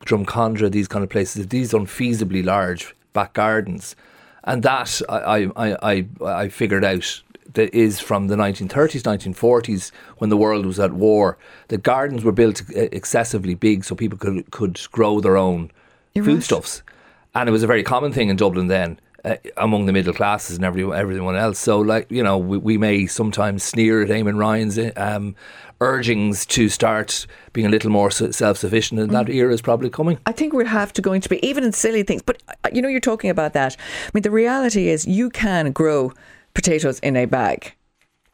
Drumcondra, 0.05 0.71
these 0.71 0.87
kind 0.87 1.03
of 1.03 1.09
places, 1.09 1.47
these 1.47 1.73
unfeasibly 1.73 2.43
large 2.43 2.95
back 3.13 3.33
gardens, 3.33 3.95
and 4.43 4.63
that 4.63 5.01
I 5.09 5.49
I, 5.55 5.77
I, 5.81 6.05
I 6.23 6.49
figured 6.49 6.83
out 6.83 7.21
that 7.53 7.73
is 7.73 7.99
from 7.99 8.27
the 8.27 8.35
1930s, 8.35 9.01
1940s 9.01 9.91
when 10.17 10.29
the 10.29 10.37
world 10.37 10.65
was 10.65 10.79
at 10.79 10.93
war. 10.93 11.37
The 11.69 11.77
gardens 11.77 12.23
were 12.23 12.31
built 12.31 12.61
uh, 12.75 12.81
excessively 12.91 13.55
big 13.55 13.83
so 13.83 13.95
people 13.95 14.17
could 14.17 14.49
could 14.51 14.79
grow 14.91 15.19
their 15.19 15.37
own 15.37 15.71
You're 16.13 16.25
right. 16.25 16.33
foodstuffs, 16.33 16.83
and 17.33 17.49
it 17.49 17.51
was 17.51 17.63
a 17.63 17.67
very 17.67 17.83
common 17.83 18.11
thing 18.11 18.29
in 18.29 18.35
Dublin 18.35 18.67
then. 18.67 18.99
Uh, 19.25 19.37
among 19.57 19.87
the 19.87 19.91
middle 19.91 20.13
classes 20.13 20.55
and 20.55 20.63
every, 20.63 20.83
everyone 20.83 21.35
else. 21.35 21.57
So, 21.57 21.79
like, 21.79 22.11
you 22.11 22.21
know, 22.21 22.37
we, 22.37 22.59
we 22.59 22.77
may 22.77 23.07
sometimes 23.07 23.63
sneer 23.63 24.03
at 24.03 24.09
Eamon 24.09 24.37
Ryan's 24.37 24.77
um, 24.95 25.35
urgings 25.81 26.45
to 26.45 26.69
start 26.69 27.25
being 27.51 27.65
a 27.65 27.69
little 27.71 27.89
more 27.89 28.11
self 28.11 28.57
sufficient, 28.57 28.99
and 28.99 29.09
that 29.09 29.27
era 29.27 29.51
is 29.51 29.63
probably 29.63 29.89
coming. 29.89 30.19
I 30.27 30.31
think 30.31 30.53
we'll 30.53 30.67
have 30.67 30.93
to 30.93 31.01
going 31.01 31.21
to 31.21 31.29
be 31.29 31.43
even 31.43 31.63
in 31.63 31.71
silly 31.71 32.03
things. 32.03 32.21
But 32.21 32.43
uh, 32.63 32.69
you 32.71 32.83
know, 32.83 32.87
you're 32.87 32.99
talking 32.99 33.31
about 33.31 33.53
that. 33.53 33.75
I 33.79 34.11
mean, 34.13 34.21
the 34.21 34.29
reality 34.29 34.89
is 34.89 35.07
you 35.07 35.31
can 35.31 35.71
grow 35.71 36.13
potatoes 36.53 36.99
in 36.99 37.17
a 37.17 37.25
bag. 37.25 37.73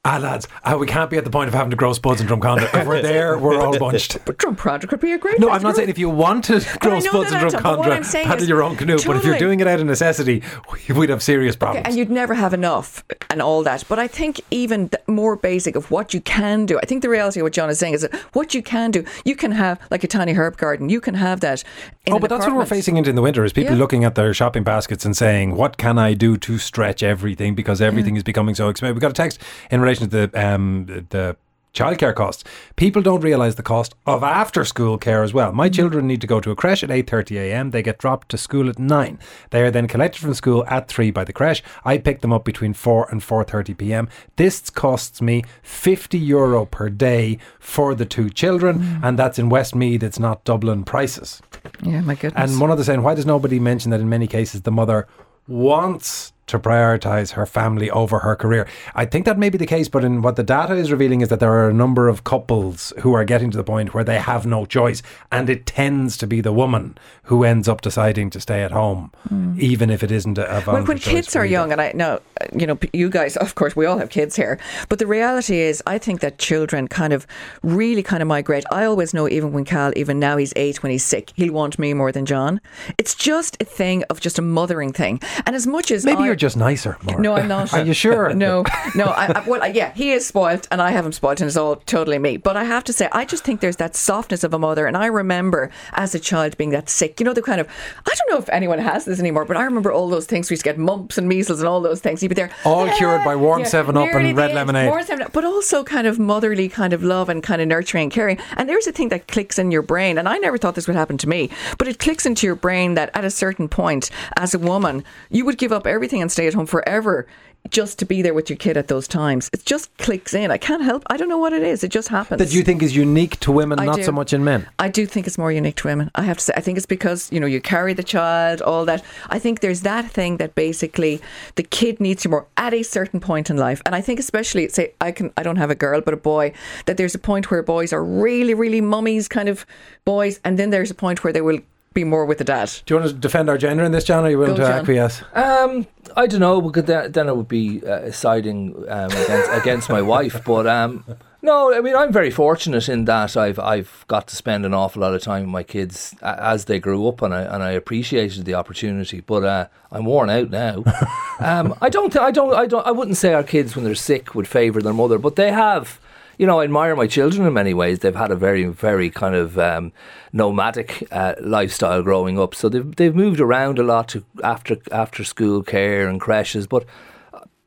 Ah, 0.03 0.17
lads, 0.17 0.48
ah, 0.65 0.75
we 0.77 0.88
can't 0.88 1.12
be 1.12 1.17
at 1.17 1.25
the 1.25 1.29
point 1.29 1.48
of 1.48 1.53
having 1.53 1.70
to 1.70 1.75
grow 1.75 1.93
spuds 1.93 2.20
and 2.22 2.27
Drumcondra. 2.27 2.74
If 2.74 2.88
we're 2.88 3.03
there, 3.03 3.38
we're 3.38 3.62
all 3.62 3.77
bunched. 3.77 4.17
But 4.25 4.39
drum 4.39 4.55
project 4.55 4.89
could 4.89 5.00
be 5.00 5.12
a 5.12 5.17
great. 5.20 5.39
No, 5.39 5.51
I'm 5.51 5.62
not 5.62 5.75
saying 5.75 5.89
if 5.89 6.00
you 6.00 6.10
want 6.10 6.43
to 6.46 6.53
grow 6.79 7.00
spuds 7.00 7.29
that, 7.29 7.43
and 7.43 7.53
Anton, 7.53 7.62
but 7.62 7.77
what 7.79 7.91
I'm 7.91 8.03
saying 8.03 8.25
Drumcondra, 8.25 8.29
paddle 8.31 8.48
your 8.48 8.63
own 8.63 8.75
canoe. 8.77 8.98
But 9.05 9.17
if 9.17 9.25
you're 9.25 9.38
doing 9.38 9.60
it 9.60 9.67
out 9.67 9.79
of 9.79 9.86
necessity, 9.86 10.41
we'd 10.89 11.10
have 11.12 11.22
serious 11.22 11.53
Okay, 11.53 11.60
problems. 11.60 11.86
and 11.88 11.98
you'd 11.98 12.10
never 12.10 12.34
have 12.34 12.51
enough 12.51 13.03
and 13.29 13.43
all 13.43 13.62
that. 13.62 13.84
But 13.88 14.00
I 14.00 14.08
think 14.08 14.41
even 14.50 14.89
more 15.05 15.36
basic 15.36 15.75
of 15.75 15.91
what 15.91 16.15
you 16.15 16.22
can 16.22 16.65
do. 16.65 16.79
I 16.79 16.86
think 16.88 17.03
the 17.03 17.10
reality 17.10 17.39
of 17.39 17.43
what 17.43 17.53
John 17.53 17.70
is 17.70 17.77
saying 17.77 17.93
is 17.93 18.01
that 18.01 18.15
what 18.34 18.55
you 18.55 18.63
can 18.63 18.89
do, 18.89 19.05
you 19.24 19.36
can 19.36 19.51
have 19.51 19.79
like 19.91 20.03
a 20.03 20.08
tiny 20.08 20.34
herb 20.34 20.58
garden. 20.58 20.89
You 20.89 21.00
can 21.00 21.13
have 21.13 21.41
that 21.41 21.63
in 22.08 22.13
Oh, 22.13 22.17
but 22.20 22.31
that's 22.31 22.48
what 22.48 22.55
we're 22.55 22.65
facing 22.65 22.98
into 22.98 23.12
in 23.12 23.15
the 23.15 23.22
winter 23.22 23.46
is 23.46 23.53
people 23.53 23.74
Yeah. 23.74 23.79
looking 23.79 24.03
at 24.03 24.15
their 24.15 24.34
shopping 24.34 24.63
baskets 24.63 25.05
and 25.05 25.15
saying, 25.15 25.55
what 25.55 25.77
can 25.77 26.00
I 26.00 26.15
do 26.15 26.38
to 26.38 26.58
stretch 26.58 27.03
everything 27.03 27.53
because 27.53 27.81
everything 27.81 28.15
is 28.15 28.24
becoming 28.24 28.55
so 28.55 28.70
expensive. 28.70 28.96
We 28.96 29.00
got 29.01 29.12
a 29.12 29.13
text 29.13 29.39
in 29.70 29.79
relation 29.91 30.10
to 30.10 30.27
the, 30.27 30.45
um, 30.48 30.86
the, 31.10 31.36
childcare 31.74 32.13
costs. 32.13 32.43
People 32.75 33.01
don't 33.01 33.21
realise 33.21 33.55
the 33.55 33.63
cost 33.63 33.95
of 34.05 34.24
after 34.24 34.65
school 34.65 34.98
care 34.98 35.24
as 35.24 35.33
well. 35.33 35.53
My 35.53 35.69
children 35.69 36.05
need 36.05 36.19
to 36.19 36.27
go 36.27 36.41
to 36.41 36.51
a 36.51 36.55
creche 36.55 36.83
at 36.83 36.89
8.30 36.89 37.38
a.m. 37.38 37.71
They 37.71 37.81
get 37.81 37.98
dropped 37.98 38.27
to 38.29 38.38
school 38.38 38.67
at 38.67 38.77
9. 38.77 39.19
They 39.51 39.62
are 39.62 39.71
then 39.71 39.88
collected 39.88 40.19
from 40.19 40.33
school 40.33 40.65
at 40.67 40.89
3 40.89 41.12
by 41.12 41.24
the 41.24 41.31
creche. 41.31 41.63
I 41.86 41.98
pick 41.98 42.19
them 42.19 42.33
up 42.33 42.43
between 42.43 42.74
4 42.74 43.07
and 43.10 43.21
4.30 43.21 43.77
p.m. 43.77 44.10
This 44.36 44.69
costs 44.69 45.21
me 45.21 45.43
50 45.63 46.17
euro 46.19 46.65
per 46.65 46.89
day 46.89 47.38
for 47.57 47.95
the 47.95 48.05
two 48.05 48.29
children 48.29 49.00
and 49.01 49.17
that's 49.17 49.39
in 49.39 49.48
Westmeath, 49.48 50.03
It's 50.03 50.19
not 50.19 50.43
Dublin 50.43 50.83
prices. 50.83 51.41
Yeah, 51.81 52.01
my 52.01 52.15
goodness. 52.15 52.51
And 52.51 52.60
one 52.60 52.69
other 52.69 52.83
saying, 52.83 53.01
why 53.01 53.15
does 53.15 53.25
nobody 53.25 53.62
mention 53.62 53.91
that 53.91 54.01
in 54.01 54.10
many 54.10 54.27
cases 54.27 54.63
the 54.63 54.71
mother 54.71 55.07
wants 55.48 56.33
to 56.51 56.60
prioritise 56.60 57.31
her 57.31 57.46
family 57.46 57.89
over 57.91 58.20
her 58.20 58.36
career? 58.36 58.67
I 58.96 59.05
think 59.05 59.25
that 59.25 59.38
may 59.38 59.50
be 59.50 59.58
the 59.58 59.65
case, 59.65 59.89
but 59.89 60.03
in 60.03 60.22
what 60.22 60.36
the 60.36 60.43
data 60.43 60.75
is 60.75 60.91
revealing 60.91 61.22
is 61.22 61.29
that 61.29 61.39
there 61.39 61.51
are 61.51 61.70
a 61.70 61.74
number 61.74 62.08
of 62.08 62.24
couples 62.24 62.93
who 63.00 63.13
are 63.13 63.25
getting 63.25 63.51
to 63.51 63.58
the 63.58 63.63
point 63.63 63.93
where 63.93 64.03
they 64.03 64.20
have 64.20 64.46
no 64.46 64.65
choice, 64.65 65.01
and 65.31 65.50
it 65.50 65.65
tends 65.65 66.17
to 66.17 66.27
be 66.27 66.41
the 66.41 66.53
woman 66.53 66.98
who 67.24 67.43
ends 67.43 67.67
up 67.67 67.81
deciding 67.81 68.29
to 68.29 68.39
stay 68.39 68.63
at 68.63 68.72
home, 68.72 69.12
hmm. 69.27 69.55
even 69.60 69.89
if 69.89 70.03
it 70.03 70.12
isn't 70.12 70.38
a, 70.38 70.58
a 70.58 70.62
when, 70.62 70.86
when 70.86 71.00
kids 71.00 71.36
are 71.36 71.39
either. 71.39 71.51
young, 71.51 71.72
and 71.72 71.81
I 71.81 71.91
know, 71.93 72.20
you 72.53 72.67
know, 72.67 72.77
you 72.93 73.10
guys, 73.10 73.38
of 73.46 73.55
course, 73.55 73.75
we 73.75 73.86
all 73.86 73.98
have 73.98 74.10
kids 74.10 74.36
here, 74.36 74.60
but 74.89 75.00
the 75.00 75.08
reality 75.08 75.60
is, 75.60 75.81
I 75.88 75.98
think 75.98 76.22
that 76.22 76.38
children 76.38 76.88
kind 76.88 77.13
of 77.13 77.25
really 77.63 78.03
kind 78.03 78.22
of 78.22 78.27
migrate. 78.27 78.65
I 78.72 78.86
always 78.86 79.13
know, 79.13 79.27
even 79.27 79.53
when 79.53 79.65
Cal, 79.65 79.91
even 79.96 80.20
now 80.20 80.38
he's 80.38 80.53
eight, 80.55 80.84
when 80.84 80.91
he's 80.91 81.03
sick, 81.03 81.31
he'll 81.36 81.53
want 81.53 81.79
me 81.79 81.93
more 81.93 82.12
than 82.12 82.25
John. 82.25 82.62
It's 82.98 83.15
just 83.15 83.58
a 83.62 83.65
thing 83.65 84.03
of 84.10 84.20
just 84.20 84.38
a 84.38 84.41
mothering 84.41 84.93
thing. 84.93 85.20
And 85.46 85.55
as 85.55 85.65
much 85.65 85.91
as 85.91 86.05
Maybe 86.05 86.24
I- 86.24 86.25
you're 86.27 86.36
just 86.41 86.57
nicer. 86.57 86.98
Maura. 87.03 87.21
No, 87.21 87.33
I'm 87.36 87.48
not. 87.48 87.74
Are 87.77 87.86
you 87.86 87.93
sure? 87.93 88.33
No, 88.33 88.63
no. 88.95 89.05
I, 89.05 89.25
I, 89.39 89.43
well, 89.48 89.63
I- 89.63 89.67
yeah, 89.67 89.93
he 89.93 90.12
is 90.12 90.25
spoilt, 90.27 90.67
and 90.71 90.81
I 90.81 90.91
have 90.91 91.05
him 91.05 91.12
spoilt, 91.13 91.39
and 91.39 91.48
it's 91.48 91.55
all 91.55 91.77
totally 91.77 92.17
me. 92.19 92.38
But 92.38 92.57
I 92.57 92.63
have 92.65 92.83
to 92.86 92.93
say, 92.93 93.07
I 93.12 93.24
just 93.25 93.43
think 93.43 93.62
there's 93.62 93.77
that 93.77 93.95
softness 93.95 94.43
of 94.43 94.53
a 94.53 94.60
mother, 94.60 94.86
and 94.88 94.98
I 94.98 95.05
remember 95.05 95.69
as 95.93 96.13
a 96.15 96.19
child 96.19 96.57
being 96.57 96.71
that 96.71 96.89
sick. 96.89 97.19
You 97.19 97.25
know, 97.25 97.33
the 97.33 97.41
kind 97.41 97.62
of 97.62 97.67
I 98.05 98.13
don't 98.15 98.31
know 98.31 98.38
if 98.43 98.50
anyone 98.50 98.79
has 98.79 99.05
this 99.05 99.19
anymore, 99.19 99.45
but 99.45 99.55
I 99.57 99.63
remember 99.63 99.91
all 99.91 100.10
those 100.10 100.25
things. 100.25 100.50
We 100.50 100.55
used 100.55 100.63
to 100.63 100.69
get 100.69 100.77
mumps 100.77 101.17
and 101.17 101.27
measles 101.29 101.60
and 101.60 101.67
all 101.69 101.79
those 101.81 102.01
things. 102.01 102.21
You'd 102.24 102.29
be 102.29 102.36
there, 102.36 102.50
All 102.65 102.89
ah, 102.89 102.98
cured 102.98 103.24
by 103.24 103.36
warm 103.36 103.62
7-Up 103.63 104.13
and 104.13 104.36
red 104.36 104.53
lemonade. 104.53 104.89
warm 104.89 105.03
7-Up, 105.03 105.31
but 105.31 105.45
also 105.45 105.83
kind 105.83 106.07
of 106.07 106.17
motherly 106.19 106.67
kind 106.67 106.93
of 106.93 107.03
love 107.03 107.29
and 107.29 107.43
kind 107.43 107.62
of 107.62 107.67
nurturing 107.67 108.03
and 108.03 108.12
caring. 108.12 108.38
And 108.57 108.67
there's 108.67 108.88
a 108.88 108.91
thing 108.91 109.10
that 109.10 109.27
clicks 109.27 109.60
in 109.60 109.69
your 109.71 109.81
brain, 109.83 110.17
and 110.17 110.27
I 110.27 110.38
never 110.39 110.57
thought 110.57 110.75
this 110.75 110.88
would 110.88 110.95
happen 110.95 111.17
to 111.19 111.29
me, 111.29 111.50
but 111.77 111.88
it 111.88 112.00
clicks 112.00 112.25
into 112.25 112.48
your 112.48 112.55
brain 112.55 112.95
that 112.95 113.12
at 113.13 113.24
a 113.24 113.29
certain 113.29 113.67
point, 113.69 114.10
as 114.38 114.53
a 114.53 114.60
woman, 114.60 115.03
you 115.29 115.45
would 115.45 115.57
give 115.57 115.71
up 115.71 115.86
everything 115.86 116.21
and 116.21 116.31
stay 116.32 116.48
at 116.48 116.54
home 116.54 116.66
forever 116.66 117.28
just 117.70 118.00
to 118.00 118.06
be 118.06 118.22
there 118.22 118.34
with 118.34 118.50
your 118.50 118.58
kid 118.58 118.76
at 118.76 118.88
those 118.88 119.08
times. 119.08 119.50
It 119.54 119.64
just 119.66 119.96
clicks 119.98 120.34
in. 120.34 120.52
I 120.52 120.58
can't 120.58 120.84
help. 120.84 121.04
I 121.08 121.18
don't 121.18 121.30
know 121.30 121.38
what 121.38 121.54
it 121.54 121.64
is. 121.64 121.84
It 121.84 121.90
just 121.90 122.08
happens. 122.08 122.40
That 122.40 122.54
you 122.54 122.64
think 122.64 122.82
is 122.82 122.96
unique 122.96 123.40
to 123.42 123.52
women, 123.52 123.80
I 123.80 123.86
not 123.86 123.98
do. 123.98 124.04
so 124.04 124.12
much 124.12 124.34
in 124.34 124.44
men. 124.44 124.68
I 124.80 124.90
do 124.90 125.06
think 125.06 125.28
it's 125.28 125.38
more 125.38 125.52
unique 125.52 125.76
to 125.78 125.88
women. 125.88 126.12
I 126.16 126.24
have 126.24 126.38
to 126.38 126.44
say, 126.44 126.54
I 126.56 126.62
think 126.62 126.78
it's 126.78 126.86
because 126.86 127.32
you 127.32 127.40
know 127.40 127.48
you 127.48 127.62
carry 127.62 127.94
the 127.94 128.04
child, 128.04 128.62
all 128.62 128.86
that. 128.86 129.04
I 129.30 129.40
think 129.40 129.60
there's 129.60 129.82
that 129.82 130.10
thing 130.10 130.38
that 130.38 130.56
basically 130.56 131.22
the 131.56 131.64
kid 131.64 132.00
needs 132.00 132.26
you 132.26 132.32
more 132.32 132.48
at 132.58 132.74
a 132.74 132.84
certain 132.84 133.20
point 133.20 133.50
in 133.50 133.58
life, 133.58 133.82
and 133.86 133.96
I 133.96 134.02
think 134.02 134.20
especially 134.20 134.68
say 134.70 134.94
I 135.00 135.12
can 135.12 135.32
I 135.38 135.44
don't 135.44 135.58
have 135.58 135.70
a 135.70 135.76
girl 135.76 136.02
but 136.02 136.14
a 136.14 136.18
boy 136.18 136.54
that 136.86 136.98
there's 136.98 137.16
a 137.16 137.20
point 137.20 137.52
where 137.52 137.62
boys 137.64 137.94
are 137.94 138.04
really 138.04 138.54
really 138.54 138.82
mummies 138.82 139.28
kind 139.28 139.50
of 139.50 139.66
boys, 140.04 140.40
and 140.44 140.58
then 140.58 140.72
there's 140.72 140.92
a 140.92 140.96
point 140.96 141.24
where 141.24 141.34
they 141.34 141.42
will 141.42 141.60
be 141.93 142.03
more 142.03 142.25
with 142.25 142.38
the 142.38 142.43
dad. 142.43 142.71
Do 142.86 142.93
you 142.93 143.00
want 143.00 143.12
to 143.12 143.17
defend 143.17 143.50
our 143.50 143.57
gender 143.57 143.83
in 143.83 143.91
this, 143.91 144.05
John? 144.05 144.24
Or 144.24 144.27
are 144.27 144.29
you 144.29 144.38
willing 144.38 144.55
Go, 144.55 144.63
to 144.63 144.69
John. 144.69 144.79
acquiesce? 144.79 145.24
Um, 145.33 145.88
I 146.15 146.25
don't 146.27 146.39
know 146.39 146.62
because 146.62 146.86
then, 146.86 147.12
then 147.12 147.27
it 147.27 147.36
would 147.36 147.48
be 147.48 147.86
uh, 147.86 148.12
siding 148.12 148.75
um, 148.88 149.12
against, 149.12 149.50
against 149.62 149.89
my 149.89 150.01
wife. 150.01 150.41
But 150.45 150.67
um, 150.67 151.03
no, 151.41 151.74
I 151.74 151.81
mean 151.81 151.95
I'm 151.95 152.13
very 152.13 152.31
fortunate 152.31 152.88
in 152.88 153.05
that 153.05 153.36
I've 153.36 153.60
I've 153.60 154.05
got 154.07 154.27
to 154.27 154.36
spend 154.36 154.65
an 154.65 154.74
awful 154.74 155.01
lot 155.01 155.13
of 155.13 155.21
time 155.21 155.43
with 155.43 155.51
my 155.51 155.63
kids 155.63 156.15
as 156.21 156.65
they 156.65 156.79
grew 156.79 157.07
up, 157.07 157.21
and 157.21 157.33
I 157.33 157.41
and 157.41 157.62
I 157.62 157.71
appreciated 157.71 158.45
the 158.45 158.53
opportunity. 158.53 159.19
But 159.19 159.43
uh, 159.43 159.67
I'm 159.91 160.05
worn 160.05 160.29
out 160.29 160.50
now. 160.50 160.83
um, 161.39 161.77
I 161.81 161.89
don't 161.89 162.12
th- 162.12 162.24
I 162.24 162.31
don't 162.31 162.53
I 162.53 162.67
don't 162.67 162.88
I 162.88 162.91
wouldn't 162.91 163.17
say 163.17 163.33
our 163.33 163.43
kids 163.43 163.75
when 163.75 163.83
they're 163.83 163.95
sick 163.95 164.33
would 164.33 164.48
favour 164.48 164.81
their 164.81 164.93
mother, 164.93 165.17
but 165.17 165.36
they 165.36 165.51
have. 165.51 166.00
You 166.38 166.48
know, 166.48 166.60
I 166.60 166.64
admire 166.64 166.96
my 166.96 167.08
children 167.08 167.46
in 167.46 167.54
many 167.54 167.74
ways. 167.74 168.00
They've 168.00 168.16
had 168.16 168.32
a 168.32 168.36
very, 168.36 168.66
very 168.66 169.10
kind 169.10 169.36
of 169.36 169.60
um, 169.60 169.92
nomadic 170.34 171.08
uh, 171.12 171.36
lifestyle 171.42 172.02
growing 172.02 172.40
up, 172.40 172.56
so 172.56 172.70
they've 172.70 172.96
they've 172.96 173.16
moved 173.16 173.40
around 173.40 173.80
a 173.80 173.84
lot 173.84 174.10
to 174.10 174.24
after 174.44 174.78
after 174.92 175.24
school 175.24 175.64
care 175.64 176.08
and 176.08 176.20
creches. 176.20 176.68
But 176.68 176.86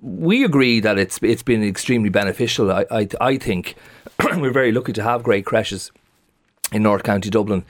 we 0.01 0.45
agree 0.45 0.81
that 0.81 0.99
it's 0.99 1.19
it's 1.23 1.43
been 1.43 1.63
extremely 1.63 2.11
beneficial. 2.11 2.73
I 2.73 2.87
I, 2.91 3.09
I 3.21 3.39
think 3.39 3.75
we're 4.37 4.51
very 4.51 4.73
lucky 4.73 4.93
to 4.95 5.03
have 5.03 5.23
great 5.23 5.47
creches 5.47 5.93
in 6.73 6.83
North 6.83 7.03
County 7.03 7.31
Dublin 7.31 7.65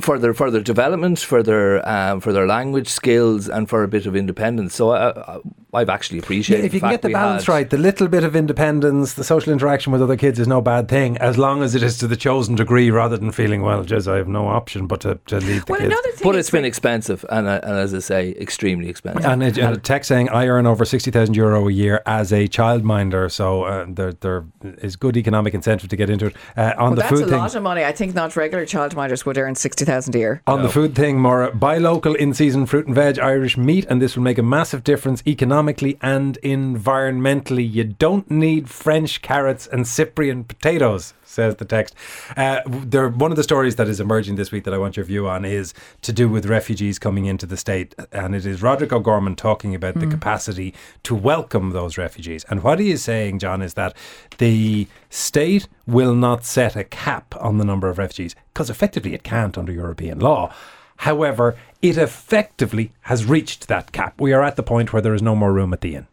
for 0.00 0.18
their 0.18 0.32
for 0.34 0.50
their 0.50 0.62
development, 0.62 1.18
for 1.18 1.42
their 1.42 1.86
um, 1.88 2.20
for 2.20 2.32
their 2.32 2.46
language 2.46 2.88
skills, 2.88 3.48
and 3.48 3.68
for 3.68 3.82
a 3.82 3.88
bit 3.88 4.06
of 4.06 4.14
independence. 4.14 4.74
So 4.74 4.90
I, 4.90 5.10
I, 5.10 5.38
I've 5.74 5.88
actually 5.90 6.18
appreciated. 6.20 6.62
That. 6.62 6.66
If 6.66 6.74
you 6.74 6.80
the 6.80 6.84
can 6.86 6.90
fact 6.92 7.02
get 7.02 7.08
the 7.08 7.12
balance 7.14 7.44
had- 7.46 7.52
right, 7.52 7.68
the 7.70 7.76
little 7.78 8.08
bit 8.08 8.24
of 8.24 8.34
independence, 8.36 9.14
the 9.14 9.24
social 9.24 9.52
interaction 9.52 9.92
with 9.92 10.00
other 10.00 10.16
kids 10.16 10.38
is 10.38 10.46
no 10.48 10.60
bad 10.60 10.88
thing, 10.88 11.18
as 11.18 11.36
long 11.36 11.62
as 11.62 11.74
it 11.74 11.82
is 11.82 11.98
to 11.98 12.06
the 12.06 12.16
chosen 12.16 12.54
degree, 12.54 12.90
rather 12.90 13.16
than 13.16 13.32
feeling, 13.32 13.62
well, 13.62 13.82
just 13.84 14.08
I 14.08 14.16
have 14.16 14.28
no 14.28 14.46
option 14.48 14.86
but 14.86 15.00
to, 15.00 15.18
to 15.26 15.36
leave 15.40 15.66
the 15.66 15.72
Well, 15.72 15.80
kids. 15.80 15.92
another 15.92 16.10
thing, 16.12 16.22
But 16.24 16.36
it's 16.36 16.50
been 16.50 16.62
when- 16.62 16.68
expensive, 16.68 17.24
and, 17.28 17.46
uh, 17.46 17.60
and 17.62 17.76
as 17.76 17.92
I 17.92 17.98
say, 17.98 18.30
extremely 18.40 18.88
expensive. 18.88 19.24
And 19.26 19.42
a, 19.42 19.46
and 19.46 19.76
a 19.76 19.78
text 19.78 20.08
saying, 20.08 20.28
I 20.30 20.46
earn 20.46 20.66
over 20.66 20.84
60,000 20.84 21.34
euro 21.36 21.68
a 21.68 21.72
year 21.72 22.02
as 22.06 22.32
a 22.32 22.48
childminder, 22.48 23.30
so 23.30 23.64
uh, 23.64 23.84
there, 23.88 24.12
there 24.14 24.44
is 24.62 24.96
good 24.96 25.16
economic 25.16 25.52
incentive 25.54 25.90
to 25.90 25.96
get 25.96 26.08
into 26.08 26.26
it. 26.26 26.36
Uh, 26.56 26.72
on 26.78 26.78
well, 26.78 26.90
the 26.90 26.96
that's 27.02 27.08
food 27.10 27.22
a 27.24 27.26
thing, 27.30 27.38
lot 27.38 27.54
of 27.54 27.62
money. 27.62 27.84
I 27.84 27.92
think 27.92 28.14
not 28.14 28.36
regular 28.36 28.64
childminders 28.64 29.26
would 29.26 29.36
earn 29.36 29.54
sixty 29.54 29.84
thousand 29.88 30.14
a 30.14 30.18
year. 30.18 30.42
On 30.46 30.62
the 30.62 30.68
food 30.68 30.94
thing, 30.94 31.18
Maura, 31.18 31.50
buy 31.50 31.78
local 31.78 32.14
in 32.14 32.34
season 32.34 32.66
fruit 32.66 32.86
and 32.86 32.94
veg 32.94 33.18
Irish 33.18 33.56
meat, 33.56 33.86
and 33.88 34.00
this 34.00 34.16
will 34.16 34.22
make 34.22 34.38
a 34.38 34.42
massive 34.42 34.84
difference 34.84 35.22
economically 35.26 35.98
and 36.02 36.38
environmentally. 36.42 37.70
You 37.70 37.84
don't 37.84 38.30
need 38.30 38.68
French 38.68 39.22
carrots 39.22 39.66
and 39.66 39.86
Cyprian 39.86 40.44
potatoes, 40.44 41.14
says 41.28 41.56
the 41.56 41.64
text. 41.64 41.94
Uh, 42.36 42.60
there, 42.66 43.08
one 43.08 43.30
of 43.30 43.36
the 43.36 43.42
stories 43.42 43.76
that 43.76 43.88
is 43.88 44.00
emerging 44.00 44.36
this 44.36 44.50
week 44.50 44.64
that 44.64 44.74
I 44.74 44.78
want 44.78 44.96
your 44.96 45.04
view 45.04 45.28
on 45.28 45.44
is 45.44 45.74
to 46.02 46.12
do 46.12 46.28
with 46.28 46.46
refugees 46.46 46.98
coming 46.98 47.26
into 47.26 47.46
the 47.46 47.56
state, 47.56 47.94
and 48.12 48.34
it 48.34 48.46
is 48.46 48.62
Roderick 48.62 48.92
O'Gorman 48.92 49.36
talking 49.36 49.74
about 49.74 49.94
the 49.94 50.06
capacity 50.06 50.74
to 51.04 51.14
welcome 51.14 51.70
those 51.70 51.98
refugees. 51.98 52.44
And 52.48 52.62
what 52.62 52.80
he 52.80 52.90
is 52.90 53.02
saying, 53.02 53.38
John, 53.38 53.62
is 53.62 53.74
that 53.74 53.94
the 54.38 54.86
state 55.10 55.68
will 55.86 56.14
not 56.14 56.44
set 56.44 56.76
a 56.76 56.84
cap 56.84 57.34
on 57.40 57.58
the 57.58 57.64
number 57.64 57.88
of 57.88 57.98
refugees 57.98 58.34
because 58.52 58.70
effectively 58.70 59.14
it 59.14 59.22
can't 59.22 59.56
under 59.56 59.72
European 59.72 60.18
law. 60.18 60.52
However, 60.98 61.56
it 61.80 61.96
effectively 61.96 62.92
has 63.02 63.24
reached 63.24 63.68
that 63.68 63.92
cap. 63.92 64.20
We 64.20 64.32
are 64.32 64.42
at 64.42 64.56
the 64.56 64.62
point 64.62 64.92
where 64.92 65.02
there 65.02 65.14
is 65.14 65.22
no 65.22 65.36
more 65.36 65.52
room 65.52 65.72
at 65.72 65.80
the 65.80 65.94
inn. 65.94 66.06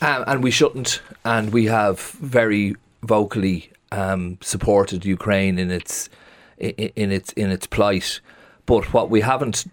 Um, 0.00 0.24
and 0.26 0.42
we 0.42 0.50
shouldn't. 0.50 1.00
And 1.24 1.52
we 1.52 1.66
have 1.66 2.00
very 2.00 2.74
vocally 3.02 3.70
um, 3.94 4.38
supported 4.40 5.04
Ukraine 5.04 5.58
in 5.58 5.70
its 5.70 6.08
in, 6.58 7.10
its 7.12 7.32
in 7.32 7.50
its 7.50 7.66
plight. 7.66 8.20
But 8.66 8.92
what 8.92 9.10
we 9.10 9.20
haven't 9.20 9.66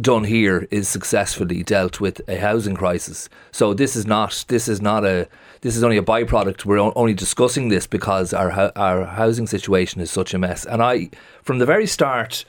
done 0.00 0.24
here 0.24 0.66
is 0.70 0.88
successfully 0.88 1.62
dealt 1.62 2.00
with 2.00 2.20
a 2.28 2.36
housing 2.36 2.74
crisis. 2.74 3.28
So 3.52 3.74
this 3.74 3.94
is 3.94 4.06
not 4.06 4.44
this 4.48 4.68
is 4.68 4.80
not 4.80 5.04
a 5.04 5.28
this 5.60 5.76
is 5.76 5.84
only 5.84 5.96
a 5.96 6.02
byproduct. 6.02 6.64
We're 6.64 6.78
only 6.78 7.14
discussing 7.14 7.68
this 7.68 7.86
because 7.86 8.32
our 8.34 8.72
our 8.76 9.04
housing 9.04 9.46
situation 9.46 10.00
is 10.00 10.10
such 10.10 10.34
a 10.34 10.38
mess. 10.38 10.64
And 10.66 10.82
I, 10.82 11.10
from 11.42 11.58
the 11.58 11.66
very 11.66 11.86
start, 11.86 12.44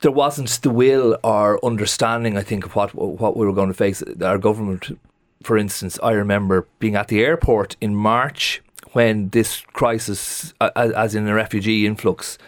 there 0.00 0.10
wasn't 0.10 0.50
the 0.62 0.70
will 0.70 1.18
or 1.22 1.64
understanding. 1.64 2.36
I 2.36 2.42
think 2.42 2.66
of 2.66 2.74
what 2.74 2.94
what 2.94 3.36
we 3.36 3.46
were 3.46 3.52
going 3.52 3.68
to 3.68 3.74
face. 3.74 4.02
Our 4.22 4.38
government, 4.38 4.98
for 5.42 5.56
instance, 5.56 5.98
I 6.02 6.12
remember 6.12 6.66
being 6.78 6.96
at 6.96 7.08
the 7.08 7.22
airport 7.22 7.76
in 7.80 7.94
March 7.94 8.62
when 8.94 9.28
this 9.30 9.60
crisis, 9.72 10.54
as 10.60 11.14
in 11.14 11.26
the 11.26 11.34
refugee 11.34 11.86
influx, 11.86 12.38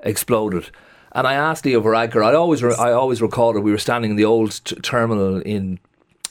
exploded. 0.00 0.70
And 1.12 1.26
I 1.26 1.34
asked 1.34 1.64
Leo 1.64 1.80
Varadkar. 1.80 2.24
I 2.24 2.34
always 2.34 2.62
re- 2.62 2.74
I 2.78 2.92
always 2.92 3.22
recall 3.22 3.52
that 3.52 3.62
we 3.62 3.70
were 3.70 3.78
standing 3.78 4.12
in 4.12 4.16
the 4.16 4.24
old 4.24 4.64
t- 4.64 4.76
terminal 4.76 5.40
in 5.40 5.80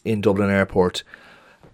in 0.05 0.21
Dublin 0.21 0.49
Airport. 0.49 1.03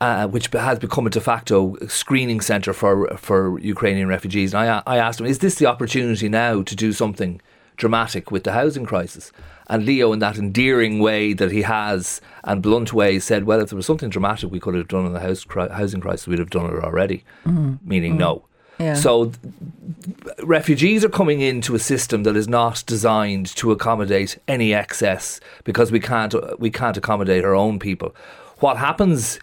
Uh, 0.02 0.26
which 0.28 0.48
has 0.54 0.80
become 0.80 1.06
a 1.06 1.10
de 1.10 1.20
facto 1.20 1.76
screening 1.88 2.40
centre 2.40 2.72
for 2.72 3.18
for 3.18 3.60
Ukrainian 3.60 4.08
refugees. 4.08 4.54
And 4.54 4.70
I, 4.70 4.82
I 4.88 4.98
asked 4.98 5.20
him, 5.20 5.26
is 5.26 5.40
this 5.40 5.56
the 5.56 5.66
opportunity 5.66 6.30
now 6.30 6.62
to 6.62 6.74
do 6.74 6.94
something 6.94 7.42
dramatic 7.80 8.30
with 8.30 8.44
the 8.44 8.52
housing 8.52 8.86
crisis? 8.86 9.32
And 9.68 9.86
Leo, 9.86 10.14
in 10.14 10.20
that 10.20 10.38
endearing 10.38 11.00
way 11.00 11.34
that 11.34 11.52
he 11.52 11.64
has 11.64 12.22
and 12.44 12.62
blunt 12.62 12.92
way, 12.94 13.20
said, 13.20 13.46
well, 13.46 13.62
if 13.62 13.70
there 13.70 13.78
was 13.78 13.86
something 13.86 14.10
dramatic 14.10 14.52
we 14.52 14.60
could 14.60 14.76
have 14.76 14.88
done 14.88 15.06
in 15.06 15.14
the 15.14 15.20
house 15.20 15.44
cri- 15.44 15.70
housing 15.70 16.02
crisis, 16.02 16.28
we'd 16.28 16.40
have 16.40 16.50
done 16.50 16.66
it 16.66 16.84
already. 16.84 17.24
Mm-hmm. 17.46 17.76
Meaning, 17.88 18.12
mm-hmm. 18.12 18.20
no. 18.20 18.46
Yeah. 18.80 18.94
So 18.94 19.34
refugees 20.42 21.04
are 21.04 21.10
coming 21.10 21.42
into 21.42 21.76
a 21.76 21.80
system 21.80 22.24
that 22.24 22.38
is 22.38 22.48
not 22.48 22.84
designed 22.88 23.48
to 23.58 23.72
accommodate 23.72 24.40
any 24.48 24.74
excess 24.74 25.42
because 25.66 25.92
we 25.92 26.00
can't 26.00 26.34
we 26.60 26.72
can't 26.72 26.96
accommodate 26.96 27.44
our 27.44 27.56
own 27.56 27.78
people. 27.80 28.16
What 28.60 28.78
happens 28.78 29.40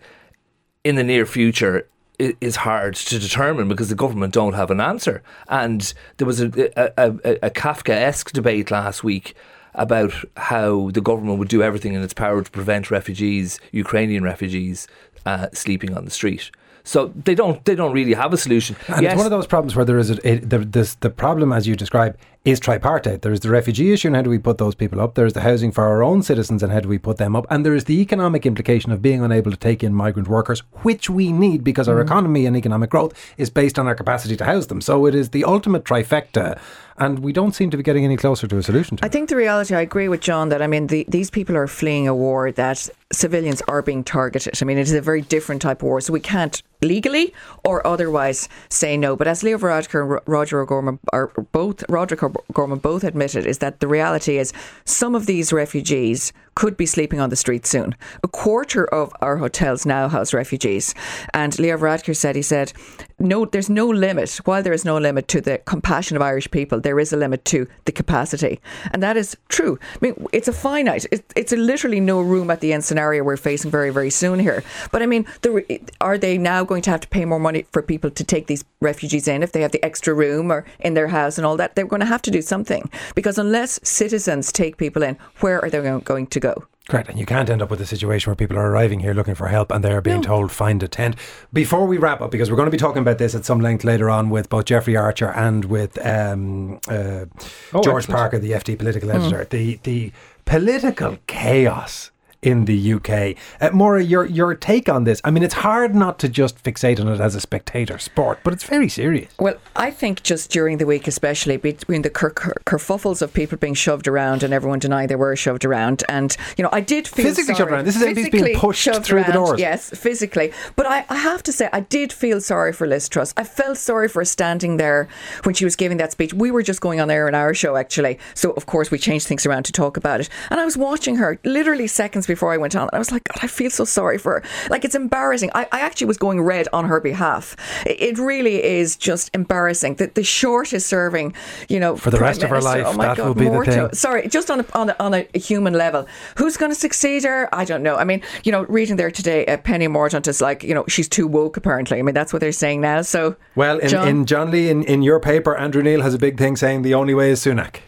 in 0.85 0.95
the 0.95 1.05
near 1.05 1.27
future 1.27 1.87
is 2.19 2.57
hard 2.57 2.95
to 2.95 3.19
determine 3.19 3.69
because 3.69 3.89
the 3.89 3.95
government 3.95 4.33
don't 4.33 4.55
have 4.55 4.71
an 4.71 4.81
answer. 4.81 5.23
And 5.49 5.93
there 6.17 6.27
was 6.27 6.41
a, 6.41 6.47
a, 6.77 6.93
a, 6.97 7.47
a 7.47 7.51
Kafka-esque 7.51 8.33
debate 8.33 8.71
last 8.71 9.05
week 9.05 9.35
about 9.75 10.13
how 10.37 10.91
the 10.91 11.01
government 11.01 11.39
would 11.39 11.49
do 11.49 11.63
everything 11.63 11.95
in 11.95 12.03
its 12.03 12.15
power 12.15 12.43
to 12.43 12.51
prevent 12.51 12.91
refugees, 12.91 13.61
Ukrainian 13.73 14.25
refugees, 14.25 14.89
uh, 15.27 15.49
sleeping 15.53 15.95
on 15.97 16.05
the 16.05 16.11
street. 16.11 16.51
So 16.85 17.13
they 17.25 17.35
don't 17.35 17.65
they 17.65 17.75
don't 17.75 17.93
really 17.93 18.15
have 18.15 18.33
a 18.33 18.37
solution. 18.37 18.77
And 18.87 19.03
yes. 19.03 19.13
it's 19.13 19.19
one 19.19 19.27
of 19.27 19.33
those 19.33 19.47
problems 19.47 19.75
where 19.75 19.85
there 19.85 19.99
is 19.99 20.11
a, 20.11 20.29
a, 20.29 20.39
the, 20.39 20.59
this, 20.59 20.95
the 20.95 21.11
problem, 21.11 21.53
as 21.53 21.67
you 21.67 21.75
describe, 21.75 22.17
is 22.47 22.61
tripartite. 22.61 23.23
There 23.23 23.33
is 23.33 23.41
the 23.41 23.51
refugee 23.51 23.93
issue 23.93 24.07
and 24.07 24.15
how 24.15 24.23
do 24.23 24.31
we 24.31 24.39
put 24.39 24.59
those 24.59 24.77
people 24.77 25.01
up? 25.01 25.17
There's 25.17 25.33
the 25.33 25.41
housing 25.41 25.73
for 25.73 25.85
our 25.85 26.05
own 26.05 26.23
citizens 26.23 26.63
and 26.63 26.73
how 26.73 26.79
do 26.79 26.89
we 26.89 26.97
put 26.97 27.17
them 27.17 27.35
up? 27.35 27.45
And 27.51 27.67
there 27.67 27.75
is 27.75 27.85
the 27.85 28.01
economic 28.01 28.47
implication 28.47 28.93
of 28.93 29.03
being 29.03 29.21
unable 29.21 29.51
to 29.51 29.57
take 29.57 29.83
in 29.83 29.93
migrant 29.93 30.29
workers, 30.29 30.61
which 30.83 31.11
we 31.11 31.33
need 31.33 31.65
because 31.65 31.89
our 31.89 31.97
mm. 31.97 32.05
economy 32.05 32.47
and 32.47 32.57
economic 32.57 32.89
growth 32.89 33.15
is 33.37 33.51
based 33.51 33.81
on 33.81 33.89
our 33.89 33.97
capacity 33.97 34.37
to 34.37 34.45
house 34.45 34.67
them. 34.67 34.81
So 34.81 35.07
it 35.07 35.15
is 35.15 35.31
the 35.31 35.43
ultimate 35.43 35.83
trifecta 35.83 36.61
and 36.99 37.19
we 37.19 37.33
don't 37.33 37.55
seem 37.55 37.71
to 37.71 37.77
be 37.77 37.83
getting 37.83 38.05
any 38.05 38.17
closer 38.17 38.47
to 38.47 38.59
a 38.59 38.63
solution 38.63 38.97
to 38.97 39.05
I 39.05 39.07
it. 39.07 39.13
think 39.13 39.29
the 39.29 39.37
reality, 39.37 39.75
I 39.75 39.81
agree 39.81 40.09
with 40.09 40.21
John 40.21 40.49
that 40.49 40.63
I 40.63 40.67
mean 40.67 40.87
the, 40.87 41.05
these 41.09 41.31
people 41.31 41.57
are 41.57 41.67
fleeing 41.67 42.09
a 42.09 42.15
war 42.15 42.53
that 42.53 42.89
civilians 43.13 43.63
are 43.69 43.83
being 43.83 44.03
targeted. 44.03 44.55
I 44.63 44.65
mean, 44.65 44.79
it 44.79 44.83
is 44.83 44.93
a 44.93 45.01
very 45.01 45.23
different 45.23 45.63
type 45.63 45.83
of 45.83 45.89
war, 45.89 46.01
so 46.01 46.13
we 46.13 46.21
can't 46.21 46.63
legally 46.83 47.33
or 47.65 47.87
otherwise 47.87 48.49
say 48.69 48.97
no. 48.97 49.17
But 49.17 49.29
as 49.29 49.43
Leo 49.43 49.59
Varadkar 49.59 50.03
and 50.03 50.21
Roger 50.27 50.61
O'Gorman 50.61 50.99
are 51.13 51.29
both, 51.53 51.89
Roderick 51.89 52.23
O'Gorman 52.51 52.79
both 52.79 53.05
admitted, 53.05 53.47
is 53.47 53.59
that 53.59 53.81
the 53.81 53.89
reality 53.89 54.39
is 54.39 54.53
some 54.85 55.15
of 55.15 55.27
these 55.27 55.53
refugees 55.53 56.33
could 56.57 56.77
be 56.77 56.87
sleeping 56.87 57.21
on 57.21 57.31
the 57.31 57.37
street 57.37 57.67
soon. 57.67 57.95
A 58.25 58.29
quarter 58.29 58.87
of 58.87 59.13
our 59.21 59.37
hotels 59.37 59.87
now 59.87 60.09
house 60.09 60.35
refugees. 60.35 60.95
And 61.33 61.57
Leo 61.59 61.77
Varadkar 61.77 62.17
said, 62.17 62.35
he 62.35 62.43
said, 62.43 62.73
no, 63.19 63.45
there's 63.45 63.71
no 63.71 63.87
limit. 63.87 64.41
While 64.45 64.63
there 64.63 64.73
is 64.73 64.85
no 64.85 64.99
limit 64.99 65.29
to 65.29 65.41
the 65.41 65.59
compassion 65.59 66.17
of 66.17 66.23
Irish 66.23 66.51
people, 66.51 66.81
there 66.81 66.99
is 66.99 67.13
a 67.13 67.17
limit 67.17 67.45
to 67.47 67.69
the 67.85 67.93
capacity. 67.93 68.61
And 68.93 69.03
that 69.03 69.17
is 69.17 69.37
true. 69.49 69.79
I 69.95 69.99
mean, 70.01 70.27
it's 70.33 70.49
a 70.49 70.53
finite, 70.53 71.07
it, 71.13 71.25
it's 71.37 71.53
a 71.53 71.57
literally 71.57 72.01
no 72.01 72.21
room 72.21 72.51
at 72.51 72.61
the 72.61 72.73
end 72.73 72.85
scenario 72.85 73.23
we're 73.23 73.37
facing 73.37 73.71
very, 73.71 73.91
very 73.91 74.11
soon 74.11 74.39
here. 74.39 74.65
But 74.93 75.03
I 75.03 75.07
mean, 75.07 75.27
the, 75.43 75.81
are 76.01 76.17
they 76.19 76.39
now 76.39 76.65
going 76.65 76.83
to 76.83 76.91
have 76.91 77.01
to 77.01 77.09
pay 77.09 77.27
more 77.27 77.39
money 77.39 77.67
for 77.71 77.83
people 77.83 78.11
to 78.11 78.25
take 78.25 78.47
these 78.47 78.65
refugees 78.81 79.29
in 79.29 79.43
if 79.43 79.53
they 79.53 79.61
have 79.61 79.73
the 79.73 79.85
extra 79.85 80.15
room 80.15 80.51
or 80.51 80.65
in 80.81 80.95
their 80.95 81.09
house 81.09 81.37
and 81.37 81.47
all 81.47 81.59
that? 81.59 81.75
They're 81.75 81.87
going 81.87 82.01
to 82.01 82.07
have 82.07 82.23
to 82.23 82.31
do 82.31 82.41
something. 82.41 82.91
Because 83.15 83.39
unless 83.39 83.79
citizens 83.83 84.53
take 84.53 84.79
people 84.79 85.03
in, 85.03 85.19
where 85.41 85.63
are 85.63 85.69
they 85.69 85.81
going 86.01 86.27
to 86.29 86.41
go? 86.41 86.46
Go. 86.55 86.67
Correct, 86.89 87.09
and 87.09 87.19
you 87.19 87.27
can't 87.27 87.51
end 87.51 87.63
up 87.63 87.71
with 87.71 87.81
a 87.81 87.87
situation 87.87 88.31
where 88.31 88.37
people 88.37 88.57
are 88.57 88.71
arriving 88.71 89.01
here 89.01 89.13
looking 89.13 89.35
for 89.35 89.49
help 89.49 89.73
and 89.73 89.83
they're 89.83 90.01
being 90.01 90.21
no. 90.21 90.29
told 90.29 90.53
find 90.53 90.81
a 90.85 90.89
tent. 90.89 91.17
Before 91.53 91.85
we 91.85 91.99
wrap 91.99 92.21
up, 92.21 92.31
because 92.31 92.49
we're 92.49 92.57
going 92.57 92.69
to 92.69 92.71
be 92.71 92.79
talking 92.79 93.03
about 93.03 93.19
this 93.19 93.35
at 93.35 93.45
some 93.45 93.61
length 93.61 93.83
later 93.83 94.09
on 94.09 94.31
with 94.31 94.49
both 94.49 94.67
Jeffrey 94.67 94.97
Archer 94.97 95.33
and 95.33 95.65
with 95.65 95.99
um, 96.07 96.79
uh, 96.89 97.25
oh, 97.73 97.83
George 97.83 98.05
excellent. 98.05 98.07
Parker, 98.09 98.39
the 98.39 98.53
FT 98.53 98.79
political 98.79 99.11
hmm. 99.11 99.17
editor, 99.17 99.45
mm. 99.45 99.49
the 99.49 99.81
the 99.83 100.13
political 100.45 101.19
chaos 101.27 102.13
in 102.47 102.65
the 102.67 102.93
UK. 102.95 103.37
Uh, 103.61 103.75
Maura, 103.75 104.03
your 104.03 104.25
your 104.25 104.55
take 104.55 104.89
on 104.89 105.03
this? 105.03 105.21
I 105.25 105.33
mean, 105.33 105.43
it's 105.43 105.55
hard 105.55 105.97
not 105.97 106.21
to 106.21 106.29
just 106.29 106.63
fixate 106.63 107.01
on 107.01 107.09
it 107.09 107.21
as 107.21 107.35
a 107.35 107.41
spectator 107.41 107.99
sport, 107.99 108.39
but 108.45 108.53
it's 108.53 108.63
very 108.63 108.89
serious. 108.89 109.33
Well, 109.41 109.57
I 109.75 109.91
think 109.91 110.23
just 110.23 110.51
during 110.53 110.79
the 110.79 110.87
week, 110.87 111.09
especially 111.09 111.57
between 111.57 112.03
the 112.03 112.11
ker- 112.11 112.31
ker- 112.31 112.55
kerfuffles 112.65 113.21
of 113.21 113.35
people 113.35 113.59
being 113.59 113.75
shoved 113.75 114.07
around 114.07 114.45
and 114.45 114.55
everyone 114.55 114.79
denying 114.79 115.09
they 115.09 115.17
were 115.17 115.35
shoved 115.35 115.65
around, 115.65 116.05
and 116.09 116.37
you 116.57 116.63
know, 116.63 116.71
I 116.73 116.81
did 116.81 117.09
feel 117.09 117.25
physically 117.25 117.55
sorry. 117.55 117.59
shoved 117.59 117.73
around. 117.73 117.85
This 117.85 117.97
is 117.97 118.03
MPs 118.03 118.31
being 118.31 118.57
pushed 118.57 118.89
through 119.03 119.19
around, 119.19 119.27
the 119.27 119.33
doors. 119.33 119.61
Yes, 119.61 119.91
physically. 119.91 120.53
But 120.77 120.87
I, 120.87 121.05
I 121.09 121.17
have 121.17 121.43
to 121.45 121.53
say, 121.53 121.69
I 121.73 121.81
did 121.81 122.13
feel 122.13 122.41
sorry 122.41 122.73
for 122.73 122.87
Liz 122.87 123.09
Truss. 123.09 123.35
I 123.37 123.43
felt 123.43 123.77
sorry 123.77 124.07
for 124.07 124.25
standing 124.25 124.77
there 124.77 125.09
when 125.43 125.57
she 125.57 125.65
was 125.65 125.75
giving 125.75 125.99
that 125.99 126.13
speech. 126.13 126.33
We 126.33 126.53
were 126.53 126.63
just 126.63 126.81
going 126.81 127.01
on 127.01 127.11
air 127.11 127.27
in 127.27 127.35
our 127.35 127.55
show 127.55 127.75
actually, 127.75 128.21
so 128.35 128.53
of 128.53 128.67
course 128.67 128.93
we 128.93 128.99
changed 128.99 129.27
things 129.27 129.45
around 129.45 129.65
to 129.65 129.73
talk 129.73 129.97
about 129.97 130.21
it. 130.21 130.29
And 130.51 130.61
I 130.61 130.65
was 130.65 130.77
watching 130.77 131.17
her 131.17 131.41
literally 131.43 131.89
seconds 131.89 132.25
before 132.29 132.36
I 132.43 132.57
went 132.57 132.77
on, 132.77 132.83
and 132.83 132.95
I 132.95 132.99
was 132.99 133.11
like, 133.11 133.25
God, 133.25 133.39
I 133.43 133.47
feel 133.47 133.71
so 133.71 133.85
sorry 133.85 134.19
for 134.19 134.41
her. 134.41 134.43
Like, 134.71 134.85
it's 134.85 134.95
embarrassing. 134.95 135.51
I, 135.55 135.67
I 135.73 135.81
actually 135.81 136.07
was 136.07 136.19
going 136.19 136.41
red 136.41 136.69
on 136.73 136.85
her 136.87 137.01
behalf. 137.01 137.57
It, 137.87 138.01
it 138.01 138.19
really 138.19 138.63
is 138.63 138.97
just 138.97 139.31
embarrassing 139.35 139.97
that 139.97 140.15
the 140.15 140.25
short 140.25 140.73
is 140.73 140.85
serving, 140.85 141.35
you 141.69 141.81
know, 141.81 141.97
for 141.97 142.11
the 142.11 142.19
Prime 142.19 142.29
rest 142.29 142.41
Minister. 142.43 142.57
of 142.57 142.63
her 142.63 142.69
life. 142.69 142.87
Oh 142.87 142.97
my 142.97 143.07
that 143.07 143.17
God, 143.17 143.27
will 143.27 143.35
be 143.35 143.49
the 143.49 143.65
thing. 143.65 143.93
Sorry, 143.93 144.29
just 144.29 144.51
on 144.51 144.61
a, 144.61 144.67
on 144.75 144.91
a, 144.91 144.97
on 145.01 145.15
a 145.15 145.39
human 145.39 145.75
level, 145.75 146.07
who's 146.37 146.57
going 146.57 146.71
to 146.71 146.77
succeed 146.79 147.25
her? 147.25 147.49
I 147.55 147.65
don't 147.65 147.83
know. 147.83 147.97
I 147.97 148.05
mean, 148.05 148.23
you 148.45 148.53
know, 148.53 148.65
reading 148.65 148.97
there 148.97 149.11
today, 149.11 149.47
uh, 149.47 149.57
Penny 149.57 149.89
Mordaunt 149.89 150.29
is 150.29 150.41
like, 150.41 150.63
you 150.63 150.75
know, 150.75 150.85
she's 150.89 151.09
too 151.09 151.27
woke. 151.27 151.57
Apparently, 151.57 151.99
I 151.99 152.03
mean, 152.03 152.15
that's 152.15 152.33
what 152.33 152.41
they're 152.41 152.53
saying 152.53 152.81
now. 152.81 153.03
So, 153.03 153.37
well, 153.55 153.79
in 153.79 153.89
John, 153.89 154.09
in 154.09 154.27
John 154.27 154.51
Lee, 154.51 154.69
in, 154.69 154.83
in 154.85 155.03
your 155.03 155.21
paper, 155.21 155.57
Andrew 155.57 155.83
Neil 155.83 156.03
has 156.03 156.15
a 156.15 156.19
big 156.19 156.39
thing 156.39 156.57
saying 156.57 156.83
the 156.83 156.95
only 156.95 157.15
way 157.15 157.31
is 157.31 157.41
Sunak. 157.45 157.81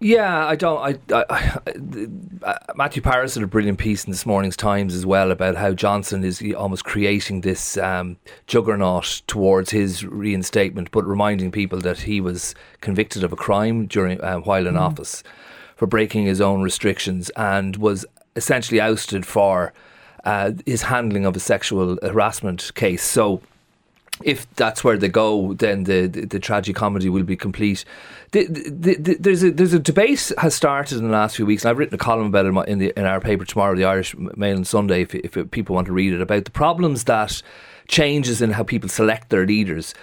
Yeah, 0.00 0.46
I 0.46 0.54
don't. 0.54 0.78
I, 0.78 1.14
I, 1.14 1.24
I, 1.66 2.06
uh, 2.44 2.58
Matthew 2.76 3.02
Parris 3.02 3.34
had 3.34 3.42
a 3.42 3.48
brilliant 3.48 3.78
piece 3.78 4.04
in 4.04 4.12
this 4.12 4.24
morning's 4.24 4.56
Times 4.56 4.94
as 4.94 5.04
well 5.04 5.32
about 5.32 5.56
how 5.56 5.72
Johnson 5.72 6.22
is 6.22 6.42
almost 6.56 6.84
creating 6.84 7.40
this 7.40 7.76
um, 7.78 8.16
juggernaut 8.46 9.22
towards 9.26 9.70
his 9.70 10.04
reinstatement, 10.04 10.92
but 10.92 11.04
reminding 11.04 11.50
people 11.50 11.80
that 11.80 11.98
he 12.00 12.20
was 12.20 12.54
convicted 12.80 13.24
of 13.24 13.32
a 13.32 13.36
crime 13.36 13.86
during 13.86 14.20
uh, 14.20 14.38
while 14.38 14.68
in 14.68 14.74
mm. 14.74 14.80
office 14.80 15.24
for 15.74 15.86
breaking 15.86 16.26
his 16.26 16.40
own 16.40 16.62
restrictions 16.62 17.30
and 17.30 17.76
was 17.76 18.06
essentially 18.36 18.80
ousted 18.80 19.26
for 19.26 19.72
uh, 20.24 20.52
his 20.64 20.82
handling 20.82 21.26
of 21.26 21.34
a 21.34 21.40
sexual 21.40 21.98
harassment 22.02 22.72
case. 22.74 23.02
So 23.02 23.40
if 24.24 24.52
that's 24.54 24.82
where 24.82 24.96
they 24.96 25.08
go, 25.08 25.54
then 25.54 25.84
the 25.84 26.06
the, 26.06 26.24
the 26.24 26.38
tragic 26.38 26.76
comedy 26.76 27.08
will 27.08 27.22
be 27.22 27.36
complete. 27.36 27.84
The, 28.32 28.44
the, 28.46 28.96
the, 28.96 29.16
there's 29.18 29.42
a 29.42 29.50
there's 29.50 29.72
a 29.72 29.78
debate 29.78 30.32
has 30.38 30.54
started 30.54 30.98
in 30.98 31.04
the 31.04 31.12
last 31.12 31.36
few 31.36 31.46
weeks, 31.46 31.64
and 31.64 31.70
I've 31.70 31.78
written 31.78 31.94
a 31.94 31.98
column 31.98 32.26
about 32.26 32.46
it 32.46 32.68
in 32.68 32.78
the 32.78 32.92
in 32.96 33.04
our 33.04 33.20
paper 33.20 33.44
tomorrow, 33.44 33.74
the 33.74 33.84
Irish 33.84 34.16
Mail 34.16 34.56
on 34.56 34.64
Sunday, 34.64 35.02
if, 35.02 35.14
if 35.14 35.50
people 35.50 35.74
want 35.74 35.86
to 35.86 35.92
read 35.92 36.12
it, 36.12 36.20
about 36.20 36.44
the 36.44 36.50
problems 36.50 37.04
that 37.04 37.42
changes 37.88 38.42
in 38.42 38.50
how 38.50 38.62
people 38.62 38.88
select 38.88 39.30
their 39.30 39.46
leaders. 39.46 39.94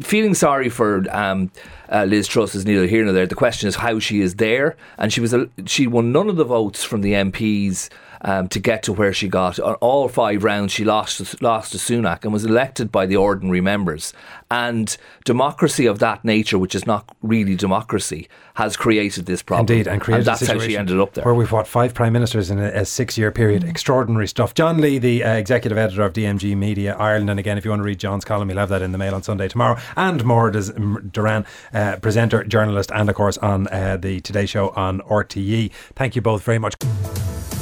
Feeling 0.00 0.32
sorry 0.34 0.70
for 0.70 1.04
um, 1.10 1.50
uh, 1.92 2.04
Liz 2.04 2.26
Truss 2.26 2.54
is 2.54 2.64
neither 2.64 2.86
here 2.86 3.04
nor 3.04 3.12
there. 3.12 3.26
The 3.26 3.34
question 3.34 3.68
is 3.68 3.76
how 3.76 3.98
she 3.98 4.22
is 4.22 4.36
there, 4.36 4.76
and 4.96 5.12
she 5.12 5.20
was 5.20 5.34
a, 5.34 5.48
she 5.66 5.86
won 5.86 6.12
none 6.12 6.28
of 6.28 6.36
the 6.36 6.44
votes 6.44 6.82
from 6.82 7.02
the 7.02 7.12
MPs 7.12 7.90
um, 8.22 8.48
to 8.48 8.58
get 8.58 8.82
to 8.84 8.92
where 8.92 9.12
she 9.12 9.28
got. 9.28 9.58
On 9.58 9.74
all 9.76 10.08
five 10.08 10.44
rounds, 10.44 10.72
she 10.72 10.84
lost 10.84 11.42
lost 11.42 11.72
to 11.72 11.78
Sunak 11.78 12.24
and 12.24 12.32
was 12.32 12.44
elected 12.44 12.90
by 12.92 13.06
the 13.06 13.16
ordinary 13.16 13.60
members. 13.60 14.12
And 14.50 14.96
democracy 15.24 15.86
of 15.86 15.98
that 15.98 16.24
nature, 16.24 16.58
which 16.58 16.74
is 16.74 16.86
not 16.86 17.14
really 17.22 17.56
democracy, 17.56 18.28
has 18.54 18.76
created 18.76 19.26
this 19.26 19.42
problem. 19.42 19.68
Indeed, 19.68 19.88
and 19.88 20.00
created 20.00 20.20
and 20.20 20.26
that's 20.26 20.46
how 20.46 20.58
she 20.58 20.76
ended 20.76 21.00
up 21.00 21.14
there. 21.14 21.24
Where 21.24 21.34
we've 21.34 21.50
what 21.50 21.66
five 21.66 21.94
prime 21.94 22.12
ministers 22.12 22.50
in 22.50 22.58
a, 22.58 22.68
a 22.68 22.84
six-year 22.84 23.32
period. 23.32 23.62
Mm. 23.62 23.70
Extraordinary 23.70 24.28
stuff. 24.28 24.54
John 24.54 24.80
Lee, 24.80 24.98
the 24.98 25.24
uh, 25.24 25.34
executive 25.34 25.76
editor 25.76 26.02
of 26.02 26.12
DMG 26.12 26.56
Media 26.56 26.96
Ireland, 26.96 27.28
and 27.30 27.40
again, 27.40 27.58
if 27.58 27.64
you 27.64 27.70
want 27.70 27.80
to 27.80 27.84
read 27.84 27.98
John's 27.98 28.24
column, 28.24 28.48
you'll 28.48 28.58
have 28.58 28.68
that 28.68 28.82
in 28.82 28.92
the 28.92 28.98
Mail 28.98 29.14
on 29.14 29.22
Sunday 29.22 29.48
tomorrow. 29.48 29.78
And 29.96 30.24
Maura 30.24 30.52
Derrane, 30.52 31.44
uh, 31.74 31.96
presenter, 31.96 32.44
journalist, 32.44 32.90
and 32.94 33.08
of 33.08 33.14
course 33.14 33.36
on 33.38 33.66
uh, 33.68 33.96
the 33.96 34.20
Today 34.20 34.46
Show 34.46 34.70
on 34.70 35.00
RTE. 35.02 35.72
Thank 35.94 36.16
you 36.16 36.22
both 36.22 36.42
very 36.42 36.58
much. 36.58 36.76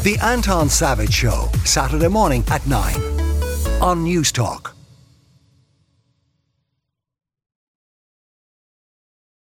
The 0.05 0.19
Savage 0.63 1.13
Show, 1.13 1.49
Saturday 1.65 2.07
morning 2.07 2.45
at 2.49 2.65
9 2.67 2.95
on 3.83 4.05
Newstalk. 4.05 4.71